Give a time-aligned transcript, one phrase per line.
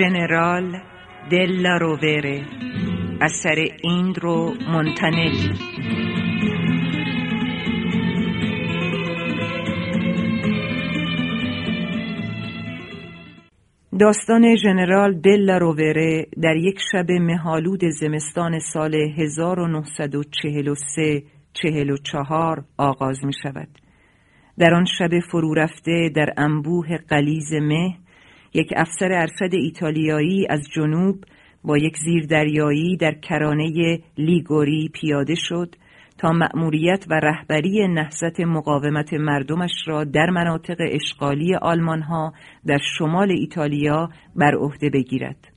[0.00, 0.80] ژنرال
[1.30, 2.44] دلا رووره
[3.20, 5.50] اثر ایندرو مونتانلی
[14.00, 21.22] داستان ژنرال دلا رووره در یک شب مهالود زمستان سال 1943
[21.52, 23.68] 44 آغاز می شود.
[24.58, 27.96] در آن شب فرو رفته در انبوه قلیز مه
[28.54, 31.24] یک افسر ارشد ایتالیایی از جنوب
[31.64, 35.74] با یک زیردریایی در کرانه لیگوری پیاده شد
[36.18, 42.32] تا مأموریت و رهبری نهضت مقاومت مردمش را در مناطق اشغالی آلمانها
[42.66, 45.48] در شمال ایتالیا بر عهده بگیرد.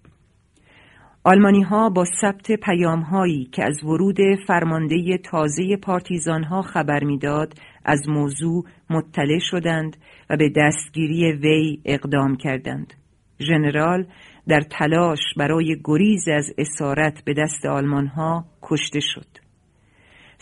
[1.26, 4.17] آلمانی ها با ثبت پیام هایی که از ورود
[4.48, 7.54] فرمانده تازه پارتیزان ها خبر می‌داد
[7.86, 9.98] از موضوع مطلع شدند
[10.30, 12.94] و به دستگیری وی اقدام کردند.
[13.39, 14.06] ژنرال
[14.48, 19.44] در تلاش برای گریز از اسارت به دست آلمان ها کشته شد.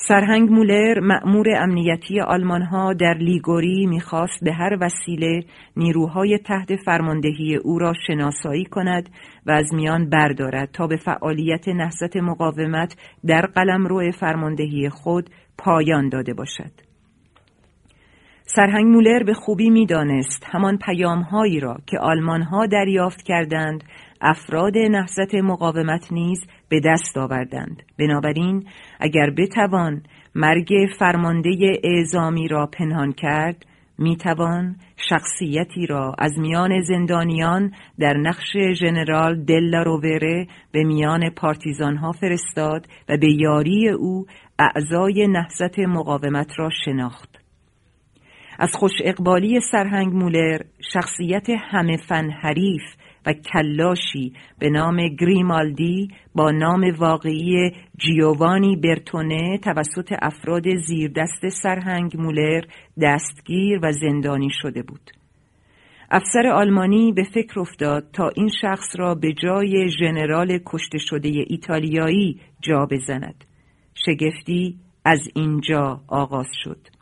[0.08, 5.44] سرهنگ مولر مأمور امنیتی آلمان ها در لیگوری می‌خواست به هر وسیله
[5.78, 9.10] نیروهای تحت فرماندهی او را شناسایی کند
[9.46, 16.34] و از میان بردارد تا به فعالیت نهضت مقاومت در قلمرو فرماندهی خود پایان داده
[16.34, 16.91] باشد.
[18.56, 23.84] سرهنگ مولر به خوبی می‌دانست همان پیامهایی را که آلمان ها دریافت کردند
[24.22, 27.84] افراد نهضت مقاومت نیز به دست آوردند.
[28.00, 28.66] بنابراین
[29.00, 30.04] اگر بتوان
[30.36, 33.66] مرگ فرمانده اعزامی را پنهان کرد
[33.98, 34.76] می‌توان
[35.10, 42.88] شخصیتی را از میان زندانیان در نقش ژنرال دلا رووره به میان پارتیزان ها فرستاد
[43.10, 44.26] و به یاری او
[44.60, 47.41] اعضای نهضت مقاومت را شناخت.
[48.62, 50.62] از خوش اقبالی سرهنگ مولر
[50.94, 52.82] شخصیت همه فن حریف
[53.26, 62.62] و کلاشی به نام گریمالدی با نام واقعی جیوانی برتونه توسط افراد زیردست سرهنگ مولر
[63.02, 65.12] دستگیر و زندانی شده بود.
[66.12, 72.40] افسر آلمانی به فکر افتاد تا این شخص را به جای ژنرال کشته شده ایتالیایی
[72.62, 73.44] جا بزند.
[74.06, 77.01] شگفتی از اینجا آغاز شد.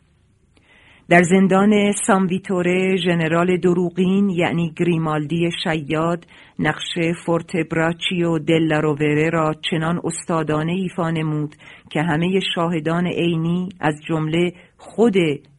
[1.10, 6.26] در زندان سامویتوره ژنرال دروغین یعنی گریمالدی شیاد
[6.58, 8.72] نقش فورت براچیو دل
[9.32, 11.54] را چنان استادانه ایفا نمود
[11.90, 15.14] که همه شاهدان عینی از جمله خود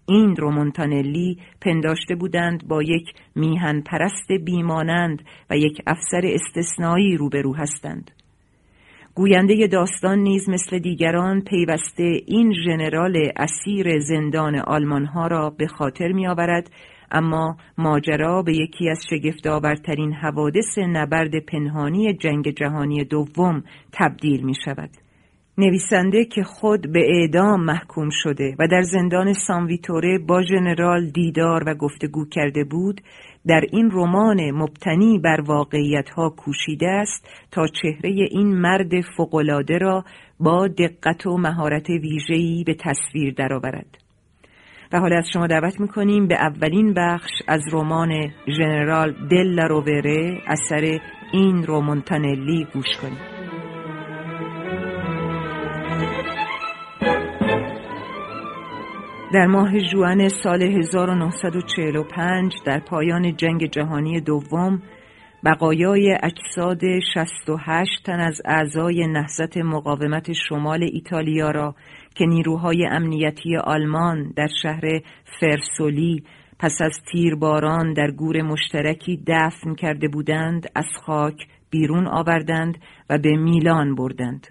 [0.06, 8.12] این رومونتانلی پنداشته بودند با یک میهن پرست بیمانند و یک افسر استثنایی روبرو هستند.
[9.16, 16.12] گوینده داستان نیز مثل دیگران پیوسته این ژنرال اسیر زندان آلمان ها را به خاطر
[16.12, 16.72] می آورد
[17.12, 23.64] اما ماجرا به یکی از شگفتآورترین حوادث نبرد پنهانی جنگ جهانی دوم
[23.94, 24.90] تبدیل می شود.
[25.58, 31.76] نویسنده که خود به اعدام محکوم شده و در زندان سانویتوره با ژنرال دیدار و
[31.76, 33.02] گفتگو کرده بود
[33.48, 40.04] در این رمان مبتنی بر واقعیت ها کوشیده است تا چهره این مرد فوقالعاده را
[40.40, 43.98] با دقت و مهارت ویژه‌ای به تصویر درآورد.
[44.94, 51.00] و حالا از شما دعوت می‌کنیم به اولین بخش از رمان ژنرال دل رووره اثر
[51.34, 53.41] این رومونتانلی گوش کنیم.
[59.34, 64.82] در ماه جوان سال 1945 در پایان جنگ جهانی دوم
[65.46, 66.82] بقایای اجساد
[67.14, 71.76] 68 تن از اعضای نهضت مقاومت شمال ایتالیا را
[72.16, 74.82] که نیروهای امنیتی آلمان در شهر
[75.40, 76.24] فرسولی
[76.60, 82.78] پس از تیرباران در گور مشترکی دفن کرده بودند از خاک بیرون آوردند
[83.10, 84.48] و به میلان بردند.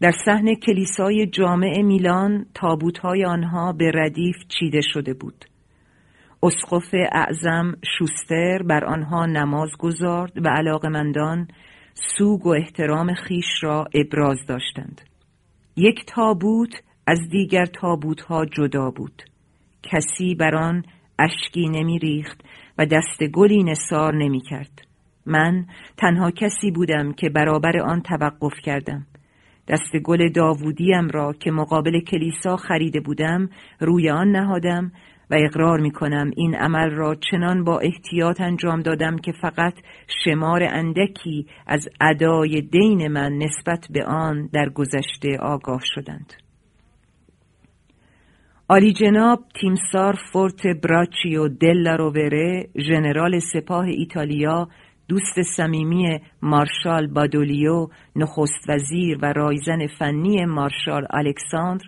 [0.00, 5.44] در صحن کلیسای جامع میلان تابوتهای آنها به ردیف چیده شده بود.
[6.42, 11.48] اسقف اعظم شوستر بر آنها نماز گذارد و علاقمندان
[12.18, 15.00] سوگ و احترام خیش را ابراز داشتند.
[15.76, 19.22] یک تابوت از دیگر تابوتها جدا بود.
[19.82, 20.84] کسی بر آن
[21.18, 22.40] اشکی نمی ریخت
[22.78, 24.80] و دست گلی نصار نمی کرد.
[25.26, 25.66] من
[25.98, 29.06] تنها کسی بودم که برابر آن توقف کردم.
[29.68, 33.48] دست گل داوودیم را که مقابل کلیسا خریده بودم
[33.80, 34.92] روی آن نهادم
[35.30, 39.74] و اقرار می کنم این عمل را چنان با احتیاط انجام دادم که فقط
[40.24, 46.32] شمار اندکی از ادای دین من نسبت به آن در گذشته آگاه شدند.
[48.68, 54.68] آلی جناب تیمسار فورت براچیو دل رووره ژنرال سپاه ایتالیا
[55.08, 61.84] دوست صمیمی مارشال بادولیو نخست وزیر و رایزن فنی مارشال الکساندر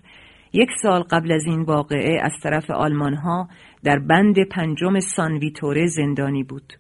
[0.53, 3.49] یک سال قبل از این واقعه از طرف آلمان ها
[3.85, 6.73] در بند پنجم سانویتوره زندانی بود.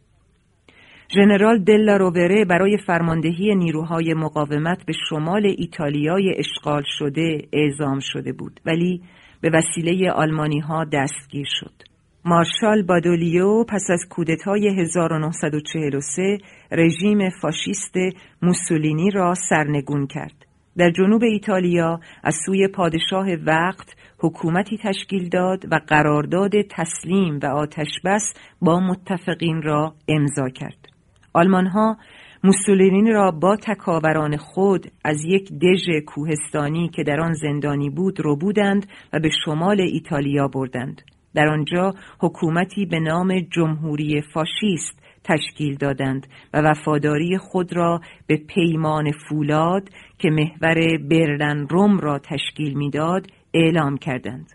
[1.14, 8.60] ژنرال دلا رووره برای فرماندهی نیروهای مقاومت به شمال ایتالیای اشغال شده اعزام شده بود
[8.66, 9.02] ولی
[9.40, 11.95] به وسیله آلمانی ها دستگیر شد.
[12.28, 16.38] مارشال بادولیو پس از کودتای 1943
[16.72, 17.94] رژیم فاشیست
[18.42, 20.46] موسولینی را سرنگون کرد.
[20.76, 28.34] در جنوب ایتالیا از سوی پادشاه وقت حکومتی تشکیل داد و قرارداد تسلیم و آتشبس
[28.62, 30.88] با متفقین را امضا کرد.
[31.32, 31.96] آلمان ها
[32.44, 38.36] موسولینی را با تکاوران خود از یک دژ کوهستانی که در آن زندانی بود رو
[38.36, 41.02] بودند و به شمال ایتالیا بردند.
[41.36, 49.12] در آنجا حکومتی به نام جمهوری فاشیست تشکیل دادند و وفاداری خود را به پیمان
[49.28, 49.88] فولاد
[50.18, 54.52] که محور برلن روم را تشکیل می‌داد اعلام کردند.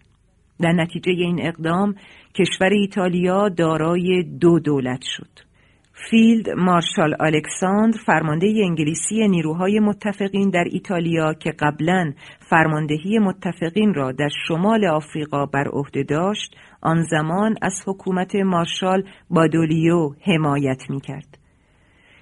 [0.62, 1.96] در نتیجه این اقدام
[2.36, 5.52] کشور ایتالیا دارای دو دولت شد.
[6.10, 12.14] فیلد مارشال الکساندر فرمانده انگلیسی نیروهای متفقین در ایتالیا که قبلا
[12.50, 20.10] فرماندهی متفقین را در شمال آفریقا بر عهده داشت آن زمان از حکومت مارشال بادولیو
[20.22, 21.38] حمایت می کرد.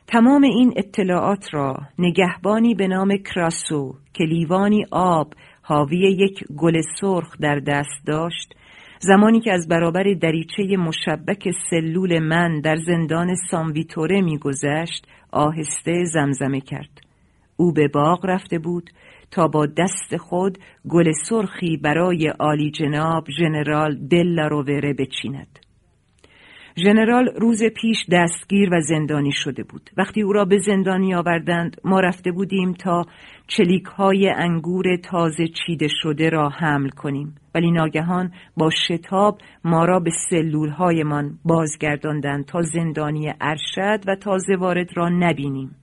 [0.07, 7.37] تمام این اطلاعات را نگهبانی به نام کراسو که لیوانی آب حاوی یک گل سرخ
[7.39, 8.55] در دست داشت
[8.99, 17.01] زمانی که از برابر دریچه مشبک سلول من در زندان سامویتوره میگذشت آهسته زمزمه کرد
[17.57, 18.89] او به باغ رفته بود
[19.31, 20.57] تا با دست خود
[20.89, 25.59] گل سرخی برای عالی جناب ژنرال دلا رووره بچیند.
[26.83, 29.89] ژنرال روز پیش دستگیر و زندانی شده بود.
[29.97, 33.05] وقتی او را به زندانی آوردند ما رفته بودیم تا
[33.47, 37.35] چلیک های انگور تازه چیده شده را حمل کنیم.
[37.55, 44.55] ولی ناگهان با شتاب ما را به سلول هایمان بازگرداندند تا زندانی ارشد و تازه
[44.55, 45.75] وارد را نبینیم.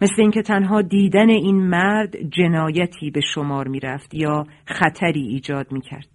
[0.00, 5.80] مثل اینکه تنها دیدن این مرد جنایتی به شمار می رفت یا خطری ایجاد می
[5.80, 6.08] کرد.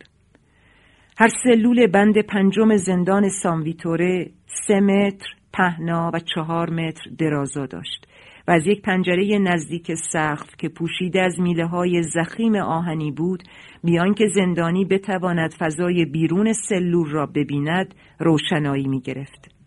[1.17, 4.29] هر سلول بند پنجم زندان سامویتوره
[4.67, 8.07] سه متر پهنا و چهار متر درازا داشت
[8.47, 13.43] و از یک پنجره نزدیک سقف که پوشیده از میله های زخیم آهنی بود
[13.83, 19.60] بیان که زندانی بتواند فضای بیرون سلول را ببیند روشنایی می گرفت.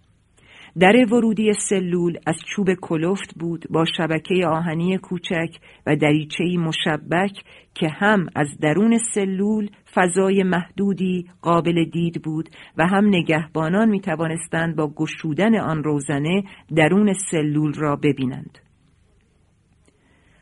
[0.81, 7.45] در ورودی سلول از چوب کلفت بود با شبکه آهنی کوچک و دریچهی مشبک
[7.75, 14.77] که هم از درون سلول فضای محدودی قابل دید بود و هم نگهبانان می توانستند
[14.77, 16.45] با گشودن آن روزنه
[16.77, 18.59] درون سلول را ببینند.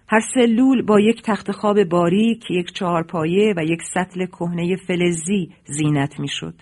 [0.08, 6.20] هر سلول با یک تخت خواب باریک، یک چهارپایه و یک سطل کهنه فلزی زینت
[6.20, 6.54] می‌شد.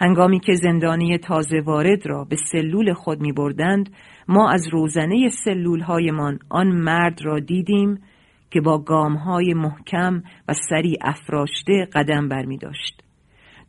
[0.00, 3.90] هنگامی که زندانی تازه وارد را به سلول خود می بردند،
[4.28, 7.98] ما از روزنه سلول هایمان آن مرد را دیدیم
[8.50, 13.02] که با گام های محکم و سری افراشته قدم بر می داشت.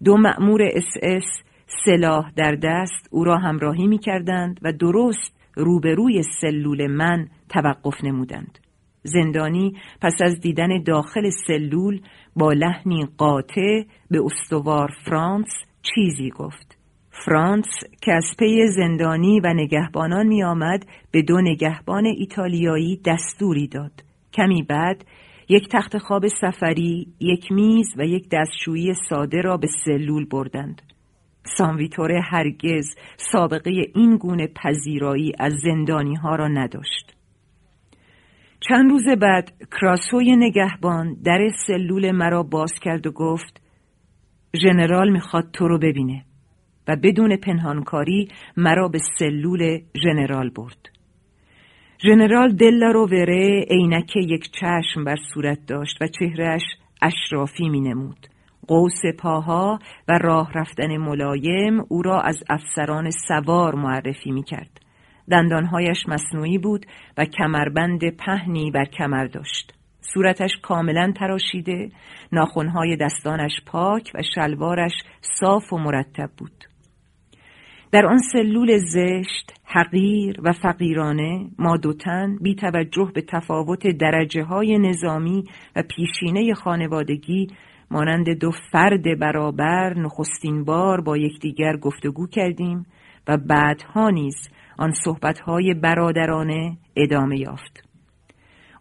[0.03, 1.43] دو مأمور اس اس
[1.85, 8.59] سلاح در دست او را همراهی می کردند و درست روبروی سلول من توقف نمودند.
[9.03, 12.01] زندانی پس از دیدن داخل سلول
[12.35, 15.49] با لحنی قاطع به استوار فرانس
[15.81, 16.77] چیزی گفت.
[17.25, 17.65] فرانس
[18.01, 23.91] که از پی زندانی و نگهبانان می آمد به دو نگهبان ایتالیایی دستوری داد.
[24.33, 25.05] کمی بعد
[25.49, 30.81] یک تخت خواب سفری، یک میز و یک دستشویی ساده را به سلول بردند.
[31.57, 32.85] سانویتوره هرگز
[33.31, 37.15] سابقه این گونه پذیرایی از زندانی ها را نداشت.
[38.59, 43.61] چند روز بعد کراسوی نگهبان در سلول مرا باز کرد و گفت
[44.55, 46.25] ژنرال می‌خواد تو رو ببینه
[46.87, 48.27] و بدون پنهانکاری
[48.57, 50.89] مرا به سلول ژنرال برد.
[52.03, 56.63] ژنرال دلا رووره عینک یک چشم بر صورت داشت و چهرهش
[57.01, 58.27] اشرافی می نمود.
[58.67, 64.81] قوس پاها و راه رفتن ملایم او را از افسران سوار معرفی می کرد.
[65.31, 66.85] دندانهایش مصنوعی بود
[67.17, 69.78] و کمربند پهنی بر کمر داشت.
[70.13, 71.89] صورتش کاملا تراشیده،
[72.31, 74.93] ناخونهای دستانش پاک و شلوارش
[75.39, 76.65] صاف و مرتب بود.
[77.91, 84.77] در آن سلول زشت، حقیر و فقیرانه ما دوتن بی توجه به تفاوت درجه های
[84.77, 85.43] نظامی
[85.75, 87.47] و پیشینه خانوادگی
[87.91, 92.85] مانند دو فرد برابر نخستین بار با یکدیگر گفتگو کردیم
[93.27, 94.35] و بعدها نیز
[94.77, 97.88] آن صحبتهای برادرانه ادامه یافت.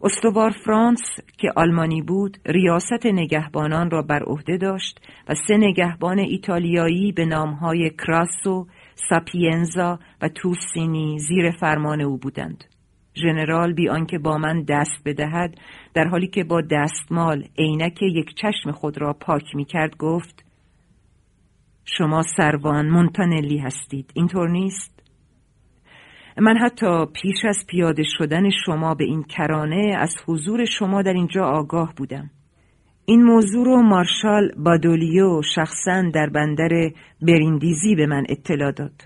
[0.01, 1.01] استوار فرانس
[1.37, 7.89] که آلمانی بود ریاست نگهبانان را بر عهده داشت و سه نگهبان ایتالیایی به نامهای
[7.89, 8.67] کراسو،
[9.09, 12.63] ساپینزا و توسینی زیر فرمان او بودند.
[13.15, 15.57] ژنرال بی آنکه با من دست بدهد
[15.93, 20.45] در حالی که با دستمال عینک یک چشم خود را پاک می کرد گفت
[21.85, 24.98] شما سروان مونتانلی هستید اینطور نیست
[26.41, 31.45] من حتی پیش از پیاده شدن شما به این کرانه از حضور شما در اینجا
[31.45, 32.29] آگاه بودم.
[33.05, 36.69] این موضوع رو مارشال بادولیو شخصا در بندر
[37.21, 39.01] بریندیزی به من اطلاع داد.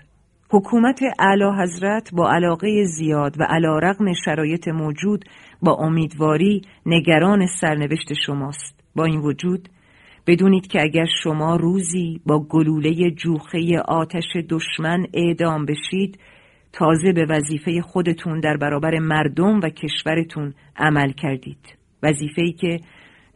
[0.50, 5.24] حکومت اعلی حضرت با علاقه زیاد و علا رقم شرایط موجود
[5.62, 8.80] با امیدواری نگران سرنوشت شماست.
[8.96, 9.68] با این وجود
[10.26, 16.18] بدونید که اگر شما روزی با گلوله جوخه آتش دشمن اعدام بشید
[16.74, 21.78] تازه به وظیفه خودتون در برابر مردم و کشورتون عمل کردید.
[22.02, 22.80] وظیفه‌ای که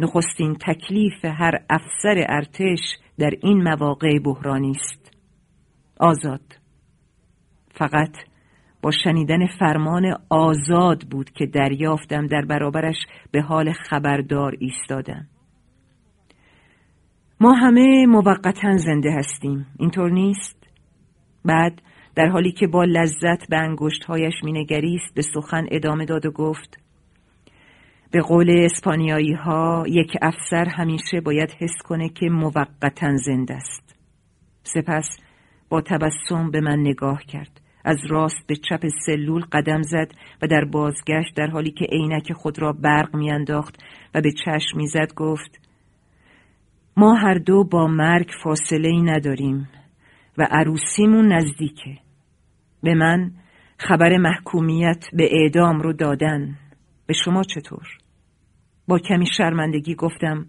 [0.00, 2.78] نخستین تکلیف هر افسر ارتش
[3.18, 5.12] در این مواقع بحرانی است.
[6.00, 6.58] آزاد.
[7.74, 8.16] فقط
[8.82, 12.96] با شنیدن فرمان آزاد بود که دریافتم در برابرش
[13.30, 15.26] به حال خبردار ایستادم.
[17.40, 19.66] ما همه موقتا زنده هستیم.
[19.78, 20.66] اینطور نیست؟
[21.44, 21.82] بعد
[22.18, 26.78] در حالی که با لذت به انگشتهایش مینگریست به سخن ادامه داد و گفت
[28.10, 33.96] به قول اسپانیایی ها یک افسر همیشه باید حس کنه که موقتا زنده است.
[34.62, 35.18] سپس
[35.68, 37.60] با تبسم به من نگاه کرد.
[37.84, 42.58] از راست به چپ سلول قدم زد و در بازگشت در حالی که عینک خود
[42.62, 43.76] را برق میانداخت
[44.14, 45.60] و به چشم می‌زد گفت
[46.96, 49.68] ما هر دو با مرگ فاصله ای نداریم
[50.38, 52.07] و عروسیمون نزدیکه.
[52.82, 53.30] به من
[53.78, 56.58] خبر محکومیت به اعدام رو دادن.
[57.06, 57.86] به شما چطور؟
[58.88, 60.46] با کمی شرمندگی گفتم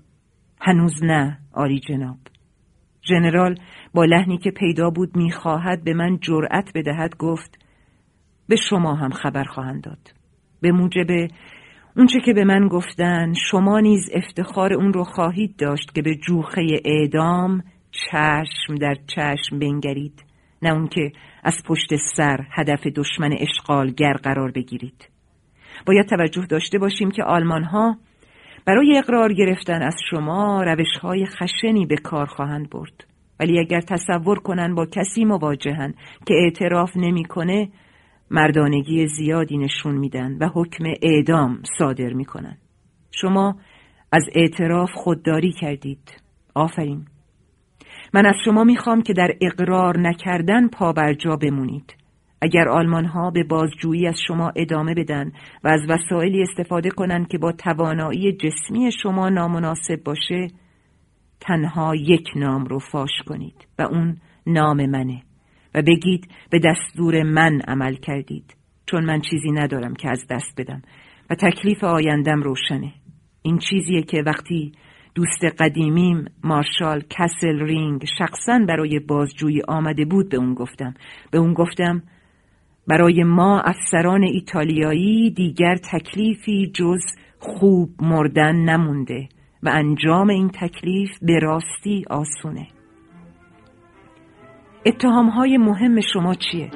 [0.61, 2.17] هنوز نه آری جناب.
[3.09, 3.55] ژنرال
[3.93, 7.65] با لحنی که پیدا بود می‌خواهد به من جرأت بدهد گفت
[8.47, 10.13] به شما هم خبر خواهند داد.
[10.61, 11.27] به موجب
[11.97, 16.61] اونچه که به من گفتن شما نیز افتخار اون رو خواهید داشت که به جوخه
[16.85, 20.23] اعدام چشم در چشم بنگرید.
[20.61, 21.11] نه اون که
[21.43, 25.09] از پشت سر هدف دشمن اشغالگر قرار بگیرید.
[25.85, 27.97] باید توجه داشته باشیم که آلمان ها
[28.65, 33.05] برای اقرار گرفتن از شما روش های خشنی به کار خواهند برد.
[33.39, 35.93] ولی اگر تصور کنن با کسی مواجهن
[36.25, 37.69] که اعتراف نمی‌کنه
[38.31, 42.57] مردانگی زیادی نشون میدن و حکم اعدام صادر می‌کنن.
[43.11, 43.55] شما
[44.11, 46.21] از اعتراف خودداری کردید.
[46.55, 47.05] آفرین.
[48.13, 51.95] من از شما می‌خوام که در اقرار نکردن پا بر جا بمونید.
[52.41, 55.31] اگر آلمان ها به بازجویی از شما ادامه بدن
[55.63, 60.47] و از وسایلی استفاده کنند که با توانایی جسمی شما نامناسب باشه
[61.39, 65.21] تنها یک نام رو فاش کنید و اون نام منه.
[65.75, 70.81] و بگید به دستور من عمل کردید چون من چیزی ندارم که از دست بدم.
[71.29, 72.93] و تکلیف آیندم روشنه.
[73.41, 74.71] این چیزیه که وقتی
[75.15, 80.93] دوست قدیمیم مارشال کسل رینگ شخصا برای بازجویی آمده بود به اون گفتم
[81.31, 82.03] به اون گفتم
[82.87, 87.01] برای ما افسران ایتالیایی دیگر تکلیفی جز
[87.39, 89.29] خوب مردن نمونده
[89.63, 92.67] و انجام این تکلیف به راستی آسونه
[94.85, 96.71] اتهام های مهم شما چیه؟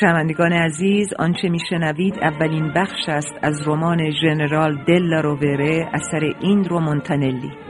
[0.00, 6.80] شنوندگان عزیز آنچه میشنوید اولین بخش است از رمان ژنرال دل رووره اثر این رو
[6.80, 7.67] مونتانلی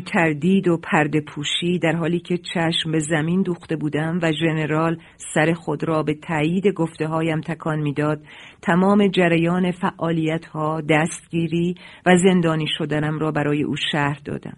[0.00, 4.98] تردید و پرده پوشی در حالی که چشم به زمین دوخته بودم و ژنرال
[5.34, 8.20] سر خود را به تایید گفته هایم تکان می‌داد
[8.62, 11.74] تمام جریان فعالیت ها دستگیری
[12.06, 14.56] و زندانی شدنم را برای او شهر دادم.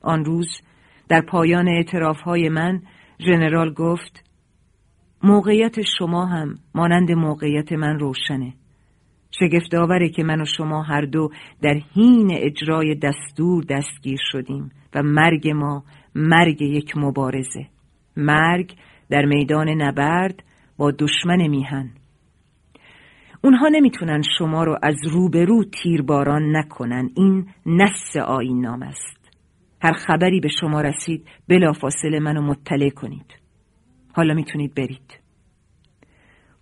[0.00, 0.48] آن روز
[1.08, 2.82] در پایان اعتراف های من
[3.26, 4.24] ژنرال گفت
[5.22, 8.54] موقعیت شما هم مانند موقعیت من روشنه.
[9.38, 11.30] شگفت آوره که من و شما هر دو
[11.62, 17.66] در حین اجرای دستور دستگیر شدیم و مرگ ما مرگ یک مبارزه.
[18.16, 18.74] مرگ
[19.10, 20.42] در میدان نبرد
[20.76, 21.90] با دشمن میهن.
[23.44, 27.10] اونها نمی‌تونن شما رو از روبرو تیرباران نکنن.
[27.16, 29.30] این نص آین نام است.
[29.82, 33.34] هر خبری به شما رسید بلافاصله منو مطلع کنید.
[34.12, 35.23] حالا می‌تونید برید.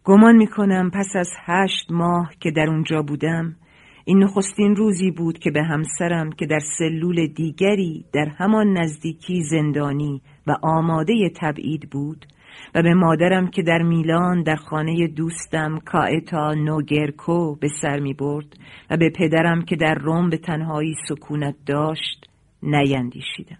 [0.04, 3.56] گمان می کنم پس از هشت ماه که در اونجا بودم
[4.04, 10.22] این نخستین روزی بود که به همسرم که در سلول دیگری در همان نزدیکی زندانی
[10.46, 12.26] و آماده تبعید بود
[12.74, 18.56] و به مادرم که در میلان در خانه دوستم کائتا نوگرکو به سر می برد
[18.90, 22.30] و به پدرم که در روم به تنهایی سکونت داشت
[22.62, 23.58] نیندیشیدم.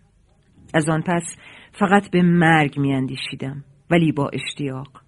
[0.75, 1.23] از آن پس
[1.73, 5.02] فقط به مرگ میاندیشیدم ولی با اشتیاق.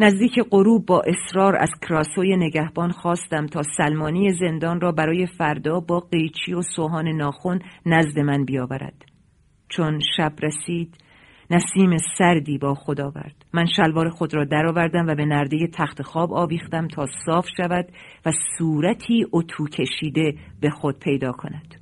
[0.00, 6.00] نزدیک غروب با اصرار از کراسوی نگهبان خواستم تا سلمانی زندان را برای فردا با
[6.00, 9.04] قیچی و سوهان ناخن نزد من بیاورد.
[9.68, 10.94] چون شب رسید
[11.50, 13.44] نسیم سردی با خود آورد.
[13.52, 17.88] من شلوار خود را درآوردم و به نرده تخت خواب آویختم تا صاف شود
[18.26, 21.74] و صورتی اتو کشیده به خود پیدا کند.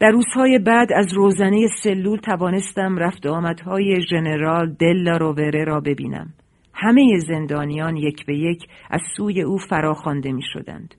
[0.00, 4.76] در روزهای بعد از روزنه سلول توانستم رفت آمدهای ژنرال
[5.18, 6.34] رووره را ببینم.
[6.82, 10.94] همه زندانیان یک به یک از سوی او فراخوانده می شدند.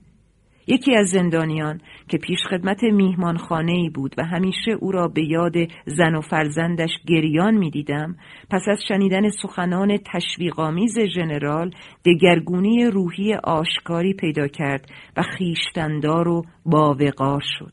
[0.66, 5.54] یکی از زندانیان که پیش خدمت میهمان خانه بود و همیشه او را به یاد
[5.86, 8.16] زن و فرزندش گریان می دیدم
[8.50, 11.70] پس از شنیدن سخنان تشویقامیز ژنرال
[12.04, 17.72] دگرگونی روحی آشکاری پیدا کرد و خیشتندار و باوقار شد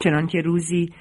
[0.00, 0.92] چنانکه روزی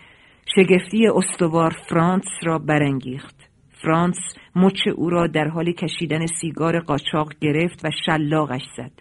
[0.56, 3.47] شگفتی استوار فرانس را برانگیخت
[3.88, 4.18] فرانس
[4.56, 8.92] مچ او را در حال کشیدن سیگار قاچاق گرفت و شلاقش زد.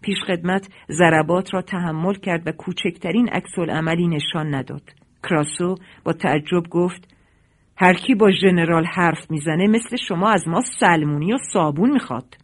[0.00, 4.82] پیش خدمت ضربات را تحمل کرد و کوچکترین عکس عملی نشان نداد.
[5.22, 7.14] کراسو با تعجب گفت
[7.76, 12.36] هر کی با ژنرال حرف می‌زنه مثل شما از ما سلمونی و صابون می‌خواد.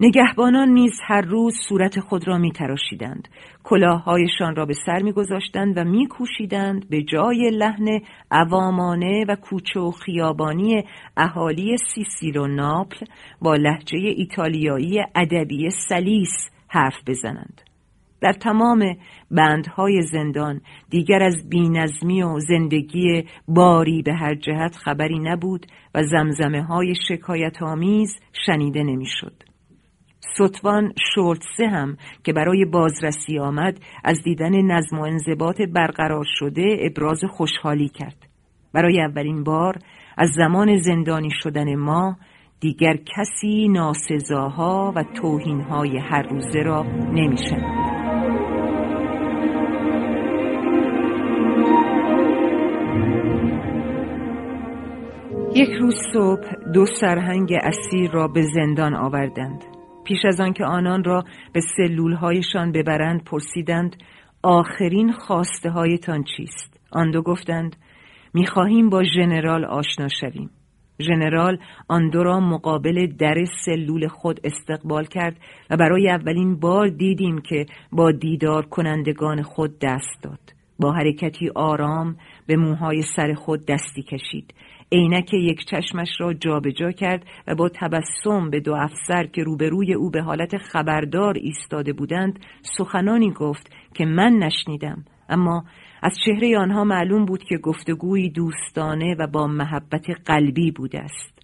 [0.00, 3.28] نگهبانان نیز هر روز صورت خود را می تراشیدند.
[3.64, 9.80] کلاههایشان را به سر می گذاشتند و می کوشیدند به جای لحن عوامانه و کوچه
[9.80, 10.84] و خیابانی
[11.16, 13.06] اهالی سیسیل و ناپل
[13.42, 17.60] با لحجه ایتالیایی ادبی سلیس حرف بزنند.
[18.20, 18.96] در تمام
[19.30, 26.62] بندهای زندان دیگر از بینظمی و زندگی باری به هر جهت خبری نبود و زمزمه
[26.62, 28.10] های شکایت آمیز
[28.46, 29.47] شنیده نمی‌شد.
[30.38, 37.20] ستوان شورتسه هم که برای بازرسی آمد از دیدن نظم و انضباط برقرار شده ابراز
[37.30, 38.28] خوشحالی کرد.
[38.72, 39.78] برای اولین بار
[40.16, 42.16] از زمان زندانی شدن ما
[42.60, 47.88] دیگر کسی ناسزاها و توهینهای هر روزه را نمیشنید
[55.54, 59.77] یک روز صبح دو سرهنگ اسیر را به زندان آوردند.
[60.08, 63.96] پیش از آنکه آنان را به سلولهایشان ببرند پرسیدند
[64.42, 67.76] آخرین خواسته هایتان چیست؟ آن دو گفتند
[68.34, 70.50] می‌خواهیم با ژنرال آشنا شویم.
[71.02, 75.36] ژنرال آن دو را مقابل در سلول خود استقبال کرد
[75.70, 80.40] و برای اولین بار دیدیم که با دیدار کنندگان خود دست داد.
[80.78, 82.16] با حرکتی آرام
[82.46, 84.54] به موهای سر خود دستی کشید
[84.92, 89.94] عینک یک چشمش را جابجا جا کرد و با تبسم به دو افسر که روبروی
[89.94, 92.38] او به حالت خبردار ایستاده بودند
[92.78, 95.04] سخنانی گفت که من نشنیدم.
[95.28, 95.64] اما
[96.02, 101.38] از چهره آنها معلوم بود که گفتگویی دوستانه و با محبت قلبی بوده است.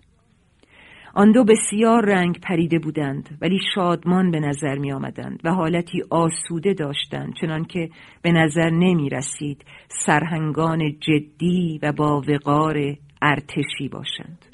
[1.14, 6.74] آن دو بسیار رنگ پریده بودند ولی شادمان به نظر می آمدند و حالتی آسوده
[6.74, 7.88] داشتند چنانکه
[8.22, 9.64] به نظر نمی رسید
[10.06, 14.46] سرهنگان جدی و با وقار ارتشی باشند.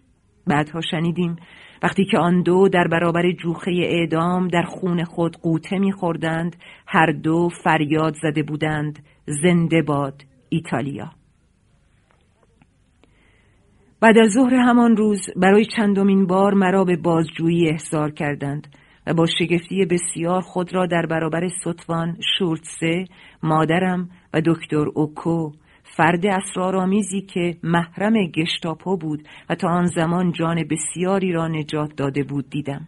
[0.47, 1.37] بعدها شنیدیم
[1.83, 6.57] وقتی که آن دو در برابر جوخه اعدام در خون خود قوطه میخوردند
[6.87, 8.99] هر دو فریاد زده بودند
[9.43, 11.11] زنده باد ایتالیا.
[14.01, 18.67] بعد از ظهر همان روز برای چندمین بار مرا به بازجویی احضار کردند
[19.07, 23.05] و با شگفتی بسیار خود را در برابر سطوان شورتسه
[23.43, 25.51] مادرم و دکتر اوکو
[25.97, 32.23] فرد اسرارآمیزی که محرم گشتاپو بود و تا آن زمان جان بسیاری را نجات داده
[32.23, 32.87] بود دیدم.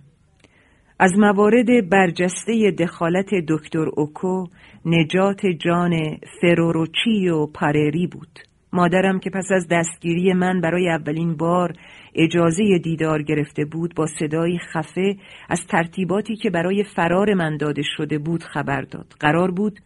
[0.99, 4.47] از موارد برجسته دخالت دکتر اوکو
[4.85, 5.93] نجات جان
[6.41, 8.39] فروروچی و پارری بود.
[8.73, 11.73] مادرم که پس از دستگیری من برای اولین بار
[12.15, 15.17] اجازه دیدار گرفته بود با صدایی خفه
[15.49, 19.15] از ترتیباتی که برای فرار من داده شده بود خبر داد.
[19.21, 19.81] قرار بود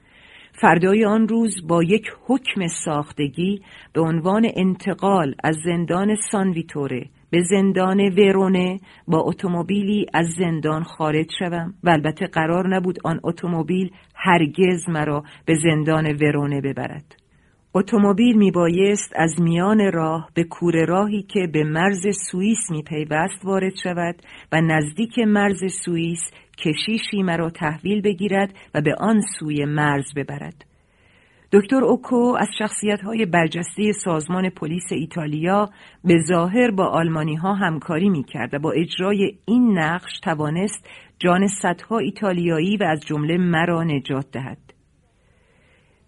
[0.60, 8.00] فردای آن روز با یک حکم ساختگی به عنوان انتقال از زندان سانویتوره به زندان
[8.00, 15.24] ورونه با اتومبیلی از زندان خارج شوم و البته قرار نبود آن اتومبیل هرگز مرا
[15.46, 17.25] به زندان ورونه ببرد.
[17.78, 24.16] اتومبیل میبایست از میان راه به کوره راهی که به مرز سوئیس میپیوست وارد شود
[24.52, 26.20] و نزدیک مرز سوئیس
[26.58, 30.64] کشیشی مرا تحویل بگیرد و به آن سوی مرز ببرد
[31.52, 35.68] دکتر اوکو از شخصیت های برجسته سازمان پلیس ایتالیا
[36.04, 41.46] به ظاهر با آلمانی ها همکاری می کرد و با اجرای این نقش توانست جان
[41.62, 44.65] صدها ایتالیایی و از جمله مرا نجات دهد.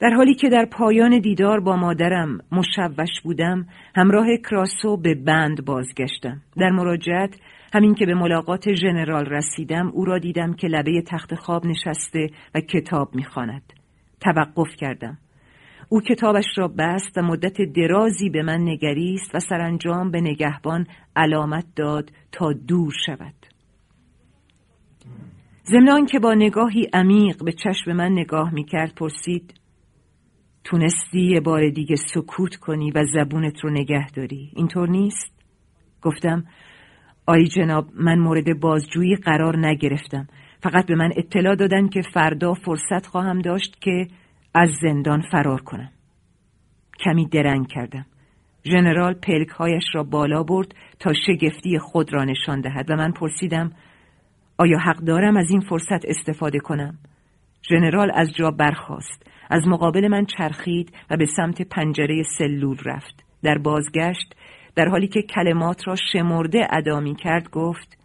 [0.00, 6.42] در حالی که در پایان دیدار با مادرم مشوش بودم همراه کراسو به بند بازگشتم.
[6.56, 7.40] در مراجعت
[7.74, 12.60] همین که به ملاقات ژنرال رسیدم او را دیدم که لبه تخت خواب نشسته و
[12.60, 13.62] کتاب می‌خواند.
[14.20, 15.18] توقف کردم.
[15.88, 21.64] او کتابش را بست و مدت درازی به من نگریست و سرانجام به نگهبان علامت
[21.76, 23.34] داد تا دور شود.
[25.66, 29.57] ضمن که با نگاهی عمیق به چشم من نگاه می‌کرد پرسید
[30.70, 34.52] تونستی یه بار دیگه سکوت کنی و زبونت رو نگه داری.
[34.56, 35.32] اینطور نیست؟
[36.02, 36.44] گفتم
[37.26, 40.28] آی جناب من مورد بازجویی قرار نگرفتم.
[40.62, 44.06] فقط به من اطلاع دادن که فردا فرصت خواهم داشت که
[44.54, 45.90] از زندان فرار کنم.
[47.04, 48.06] کمی درنگ کردم.
[48.64, 53.72] ژنرال پلکهایش را بالا برد تا شگفتی خود را نشان دهد و من پرسیدم
[54.58, 56.98] آیا حق دارم از این فرصت استفاده کنم؟
[57.68, 59.37] ژنرال از جا برخاست.
[59.50, 63.24] از مقابل من چرخید و به سمت پنجره سلول رفت.
[63.42, 64.34] در بازگشت
[64.74, 67.98] در حالی که کلمات را شمرده ادا می کرد گفت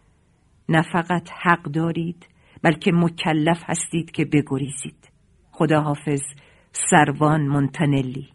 [0.68, 2.26] نه فقط حق دارید
[2.62, 5.10] بلکه مکلف هستید که بگریزید.
[5.52, 6.22] خدا حافظ
[6.90, 8.28] سروان مونتانلی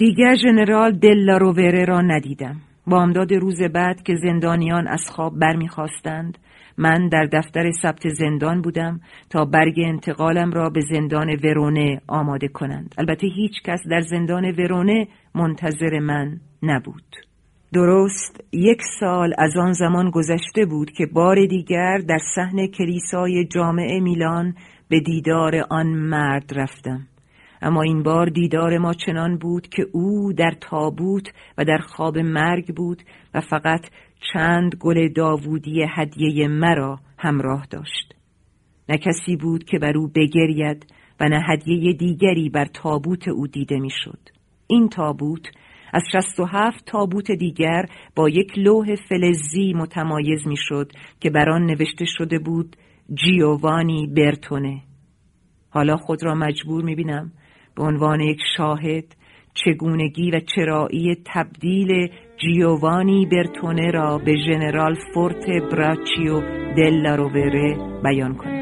[0.00, 2.60] دیگر ژنرال دلا رووره را ندیدم.
[2.86, 6.38] بامداد روز بعد که زندانیان از خواب برمیخواستند
[6.78, 12.94] من در دفتر ثبت زندان بودم تا برگ انتقالم را به زندان ورونه آماده کنند.
[12.98, 17.16] البته هیچ کس در زندان ورونه منتظر من نبود.
[17.72, 23.98] درست یک سال از آن زمان گذشته بود که بار دیگر در صحن کلیسای جامع
[23.98, 24.54] میلان
[24.88, 27.06] به دیدار آن مرد رفتم.
[27.62, 32.74] اما این بار دیدار ما چنان بود که او در تابوت و در خواب مرگ
[32.74, 33.02] بود
[33.34, 33.80] و فقط
[34.32, 38.14] چند گل داوودی هدیه مرا همراه داشت
[38.88, 40.86] نه کسی بود که بر او بگرید
[41.20, 44.18] و نه هدیه دیگری بر تابوت او دیده می‌شد.
[44.66, 45.46] این تابوت
[45.92, 51.66] از شست و هفت تابوت دیگر با یک لوح فلزی متمایز می‌شد که بر آن
[51.66, 52.76] نوشته شده بود
[53.14, 54.82] جیووانی برتونه
[55.70, 57.32] حالا خود را مجبور می‌بینم
[57.76, 59.04] به عنوان یک شاهد
[59.54, 66.40] چگونگی و چرایی تبدیل جیووانی برتونه را به ژنرال فورت براچیو
[66.76, 68.59] دل رووره بیان کنم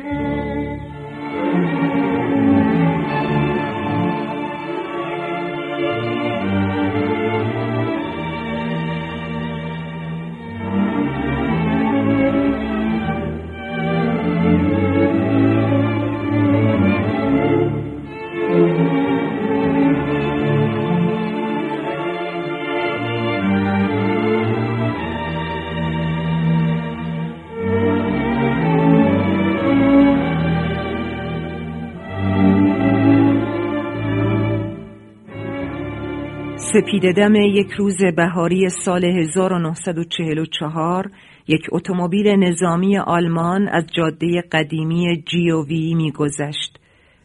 [36.72, 41.10] سپیددم یک روز بهاری سال 1944
[41.48, 46.78] یک اتومبیل نظامی آلمان از جاده قدیمی جیووی میگذشت.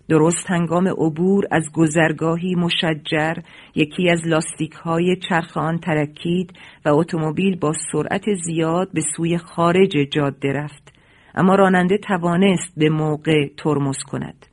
[0.09, 3.33] درست هنگام عبور از گذرگاهی مشجر
[3.75, 6.53] یکی از لاستیک های چرخ آن ترکید
[6.85, 10.93] و اتومبیل با سرعت زیاد به سوی خارج جاده رفت.
[11.35, 14.45] اما راننده توانست به موقع ترمز کند.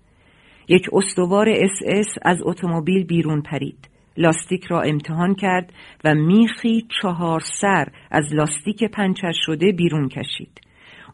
[0.69, 3.91] یک استوار اس اس از اتومبیل بیرون پرید.
[4.17, 5.73] لاستیک را امتحان کرد
[6.05, 10.61] و میخی چهار سر از لاستیک پنچر شده بیرون کشید.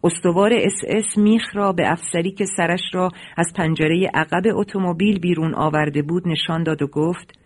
[0.04, 5.54] استوار اس اس میخ را به افسری که سرش را از پنجره عقب اتومبیل بیرون
[5.54, 7.38] آورده بود نشان داد و گفت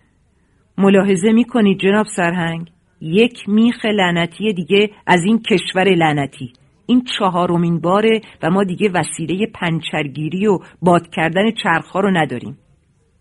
[0.78, 6.52] ملاحظه می کنید جناب سرهنگ؟ یک میخ لعنتی دیگه از این کشور لعنتی.
[6.86, 12.58] این چهارمین باره و ما دیگه وسیله پنچرگیری و باد کردن چرخها رو نداریم.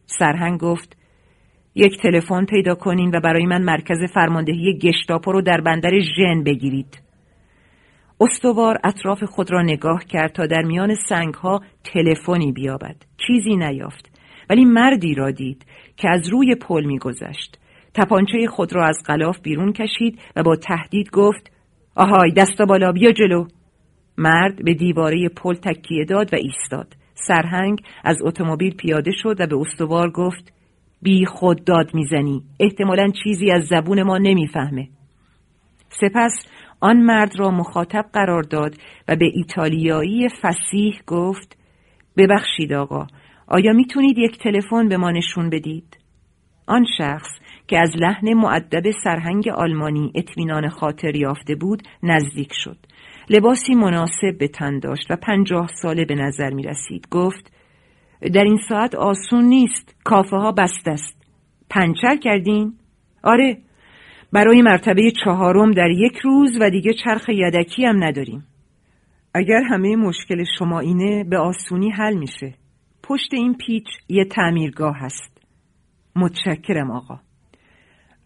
[0.05, 0.98] سرهنگ گفت
[1.79, 7.01] یک تلفن پیدا کنین و برای من مرکز فرماندهی گشتاپو رو در بندر ژن بگیرید.
[8.21, 12.95] استوار اطراف خود را نگاه کرد تا در میان سنگ ها تلفنی بیابد.
[13.27, 14.19] چیزی نیافت.
[14.49, 15.65] ولی مردی را دید
[15.97, 17.59] که از روی پل میگذشت.
[17.93, 21.51] تپانچه خود را از غلاف بیرون کشید و با تهدید گفت
[21.95, 23.47] آهای دست بالا بیا جلو.
[24.17, 26.95] مرد به دیواره پل تکیه داد و ایستاد.
[27.27, 30.58] سرهنگ از اتومبیل پیاده شد و به استوار گفت
[31.01, 32.43] بی خود داد می‌زنی.
[32.59, 34.87] احتمالا چیزی از زبون ما نمی‌فهمه.
[35.89, 36.33] سپس
[36.81, 38.75] آن مرد را مخاطب قرار داد
[39.07, 41.57] و به ایتالیایی فسیح گفت
[42.17, 43.07] ببخشید آقا
[43.47, 45.97] آیا می‌تونید یک تلفن به ما نشون بدید؟
[46.67, 47.29] آن شخص
[47.67, 52.77] که از لحن معدب سرهنگ آلمانی اطمینان خاطر یافته بود نزدیک شد.
[53.29, 57.58] لباسی مناسب به تن داشت و پنجاه ساله به نظر می رسید گفت
[58.21, 59.95] در این ساعت آسون نیست.
[60.03, 61.15] کافه ها بست است.
[61.69, 62.73] پنچر کردین؟
[63.23, 63.57] آره.
[64.33, 68.45] برای مرتبه چهارم در یک روز و دیگه چرخ یدکی هم نداریم.
[69.33, 72.53] اگر همه مشکل شما اینه به آسونی حل میشه.
[73.03, 75.41] پشت این پیچ یه تعمیرگاه هست.
[76.15, 77.19] متشکرم آقا.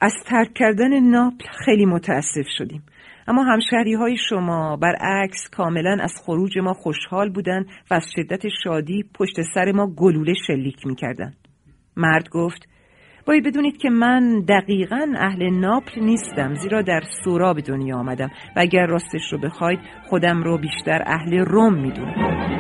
[0.02, 2.84] از ترک کردن ناپل خیلی متاسف شدیم.
[3.28, 9.06] اما همشهری های شما برعکس کاملا از خروج ما خوشحال بودن و از شدت شادی
[9.16, 11.34] پشت سر ما گلوله شلیک می‌کردن
[11.98, 12.68] مرد گفت
[13.26, 18.60] باید بدونید که من دقیقا اهل ناپل نیستم زیرا در سورا به دنیا آمدم و
[18.60, 22.54] اگر راستش رو بخواید خودم رو بیشتر اهل روم می‌دونم.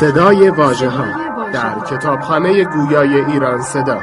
[0.00, 1.04] صدای واژه ها
[1.52, 3.98] در کتابخانه گویای ایران صدا.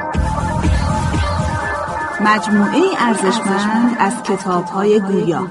[2.20, 5.48] مجموعه ارزشمند از کتاب های گویا.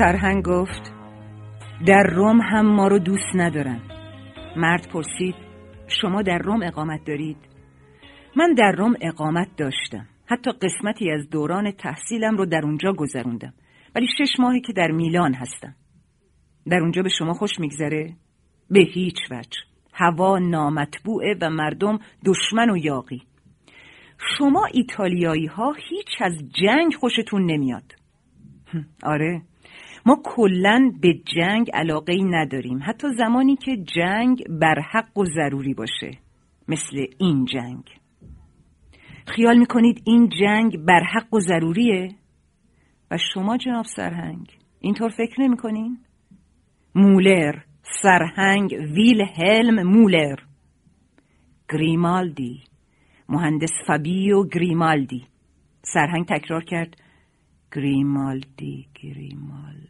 [0.00, 0.92] سرهنگ گفت
[1.86, 3.80] در روم هم ما رو دوست ندارن.
[4.56, 5.34] مرد پرسید
[6.00, 7.36] شما در روم اقامت دارید؟
[8.36, 10.06] من در روم اقامت داشتم.
[10.26, 13.52] حتی قسمتی از دوران تحصیلم رو در اونجا گذروندم.
[13.94, 15.74] ولی شش ماهی که در میلان هستم.
[16.66, 18.12] در اونجا به شما خوش میگذره؟
[18.70, 19.58] به هیچ وجه.
[19.92, 23.22] هوا نامطبوعه و مردم دشمن و یاقی.
[24.38, 26.32] شما ایتالیایی ها هیچ از
[26.62, 27.94] جنگ خوشتون نمیاد.
[29.02, 29.49] آره.
[30.06, 32.80] ما کلا به جنگ علاقه ای نداریم.
[32.82, 36.10] حتی زمانی که جنگ بر حق و ضروری باشه
[36.68, 37.84] مثل این جنگ.
[39.26, 42.08] خیال می‌کنید این جنگ بر حق و ضروریه؟
[43.10, 45.98] و شما جناب سرهنگ اینطور فکر نمی‌کنین؟
[46.94, 47.58] مولر
[48.02, 50.36] سرهنگ ویل هلم مولر.
[51.72, 52.62] گریمالدی
[53.28, 55.24] مهندس فابیو گریمالدی.
[55.82, 56.96] سرهنگ تکرار کرد
[57.76, 59.89] گریمالدی گریمالدی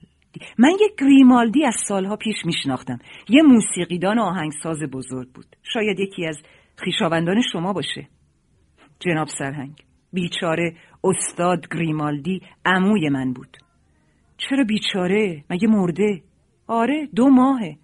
[0.58, 2.98] من یک گریمالدی از سالها پیش میشناختم.
[3.28, 5.46] یه موسیقیدان آهنگساز بزرگ بود.
[5.74, 6.36] شاید یکی از
[6.76, 8.08] خیشاوندان شما باشه.
[9.00, 9.74] جناب سرهنگ
[10.12, 13.56] بیچاره استاد گریمالدی عموی من بود.
[14.36, 16.22] چرا بیچاره؟ مگه مرده؟
[16.66, 17.76] آره دو ماهه.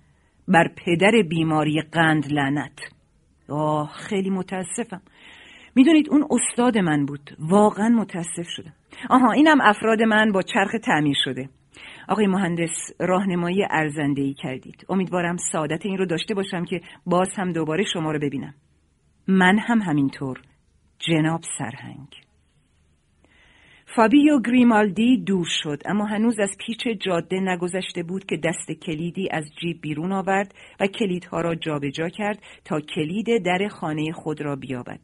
[0.48, 2.78] بر پدر بیماری قند لعنت.
[3.48, 5.02] آه خیلی متاسفم.
[5.74, 7.30] می‌دونید اون استاد من بود.
[7.38, 8.72] واقعا متاسف شدم.
[9.10, 11.48] آها اینم افراد من با چرخ تعمیر شده.
[12.08, 14.86] آقای مهندس راهنمایی ارزنده ای کردید.
[14.88, 18.54] امیدوارم سعادت این رو داشته باشم که باز هم دوباره شما رو ببینم.
[19.28, 20.40] من هم همینطور.
[20.98, 22.08] جناب سرهنگ.
[23.96, 29.44] فابیو گریمالدی دور شد اما هنوز از پیچ جاده نگذشته بود که دست کلیدی از
[29.60, 34.56] جیب بیرون آورد و کلیدها را جابجا جا کرد تا کلید در خانه خود را
[34.56, 35.00] بیابد.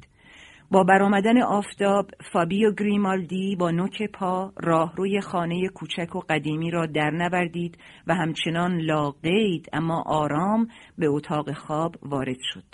[0.72, 7.10] با برآمدن آفتاب فابیو گریمالدی با نوک پا راهروی خانه کوچک و قدیمی را در
[7.10, 12.64] نوردید و همچنان لاقید اما آرام به اتاق خواب وارد شد.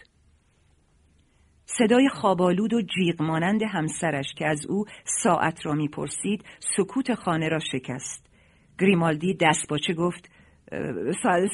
[1.64, 4.84] صدای خوابالود و جیغ مانند همسرش که از او
[5.22, 6.44] ساعت را می‌پرسید
[6.76, 8.30] سکوت خانه را شکست.
[8.80, 10.30] گریمالدی دست باچه گفت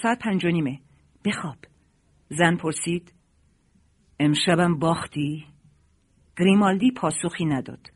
[0.03, 0.79] ساعت, پنج و نیمه
[1.25, 1.57] بخواب.
[2.29, 3.13] زن پرسید
[4.21, 5.54] امشبم باختی؟
[6.39, 7.91] گریمالدی پاسخی نداد.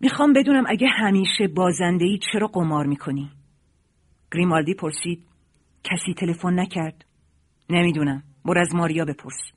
[0.00, 3.30] می‌خوام بدونم اگه همیشه بازندهی چرا قمار می‌کنی؟
[4.32, 5.24] گریمالدی پرسید
[5.84, 7.04] کسی تلفن نکرد؟
[7.70, 9.52] نمی‌دونم بر از ماریا بپرس.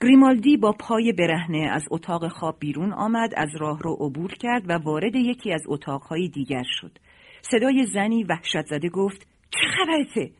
[0.00, 4.72] گریمالدی با پای برهنه از اتاق خواب بیرون آمد از راه رو عبور کرد و
[4.72, 6.98] وارد یکی از اتاقهای دیگر شد.
[7.42, 10.30] صدای زنی وحشت زده گفت چه خبرته؟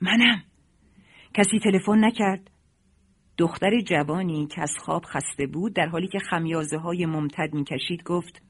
[0.00, 0.42] منم.
[1.34, 2.49] کسی تلفن نکرد؟
[3.38, 8.42] دختر جوانی که از خواب خسته بود در حالی که خمیازه های ممتد می‌کشید گفت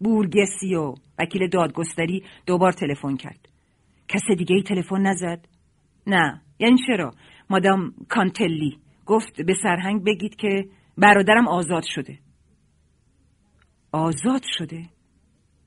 [0.00, 3.48] بورگسیو وکیل دادگستری دوبار تلفن کرد.
[4.08, 5.48] کس دیگه ای تلفن نزد؟
[6.06, 6.42] نه.
[6.58, 7.10] یعنی چرا؟
[7.50, 8.78] مادام کانتلی.
[9.06, 10.68] گفت به سرهنگ بگید که
[10.98, 12.18] برادرم آزاد شده.
[13.92, 14.88] آزاد شده؟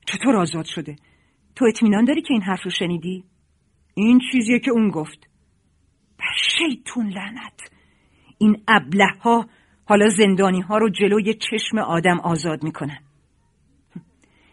[0.06, 0.96] چطور آزاد شده؟
[1.56, 3.24] تو اطمینان داری که این حرف رو شنیدی؟
[3.94, 5.28] این چیزیه که اون گفت.
[6.18, 6.24] به
[6.58, 7.73] شیطون لعنت!
[8.38, 9.46] این ابله ها
[9.84, 12.98] حالا زندانی ها رو جلوی چشم آدم آزاد می‌کنن.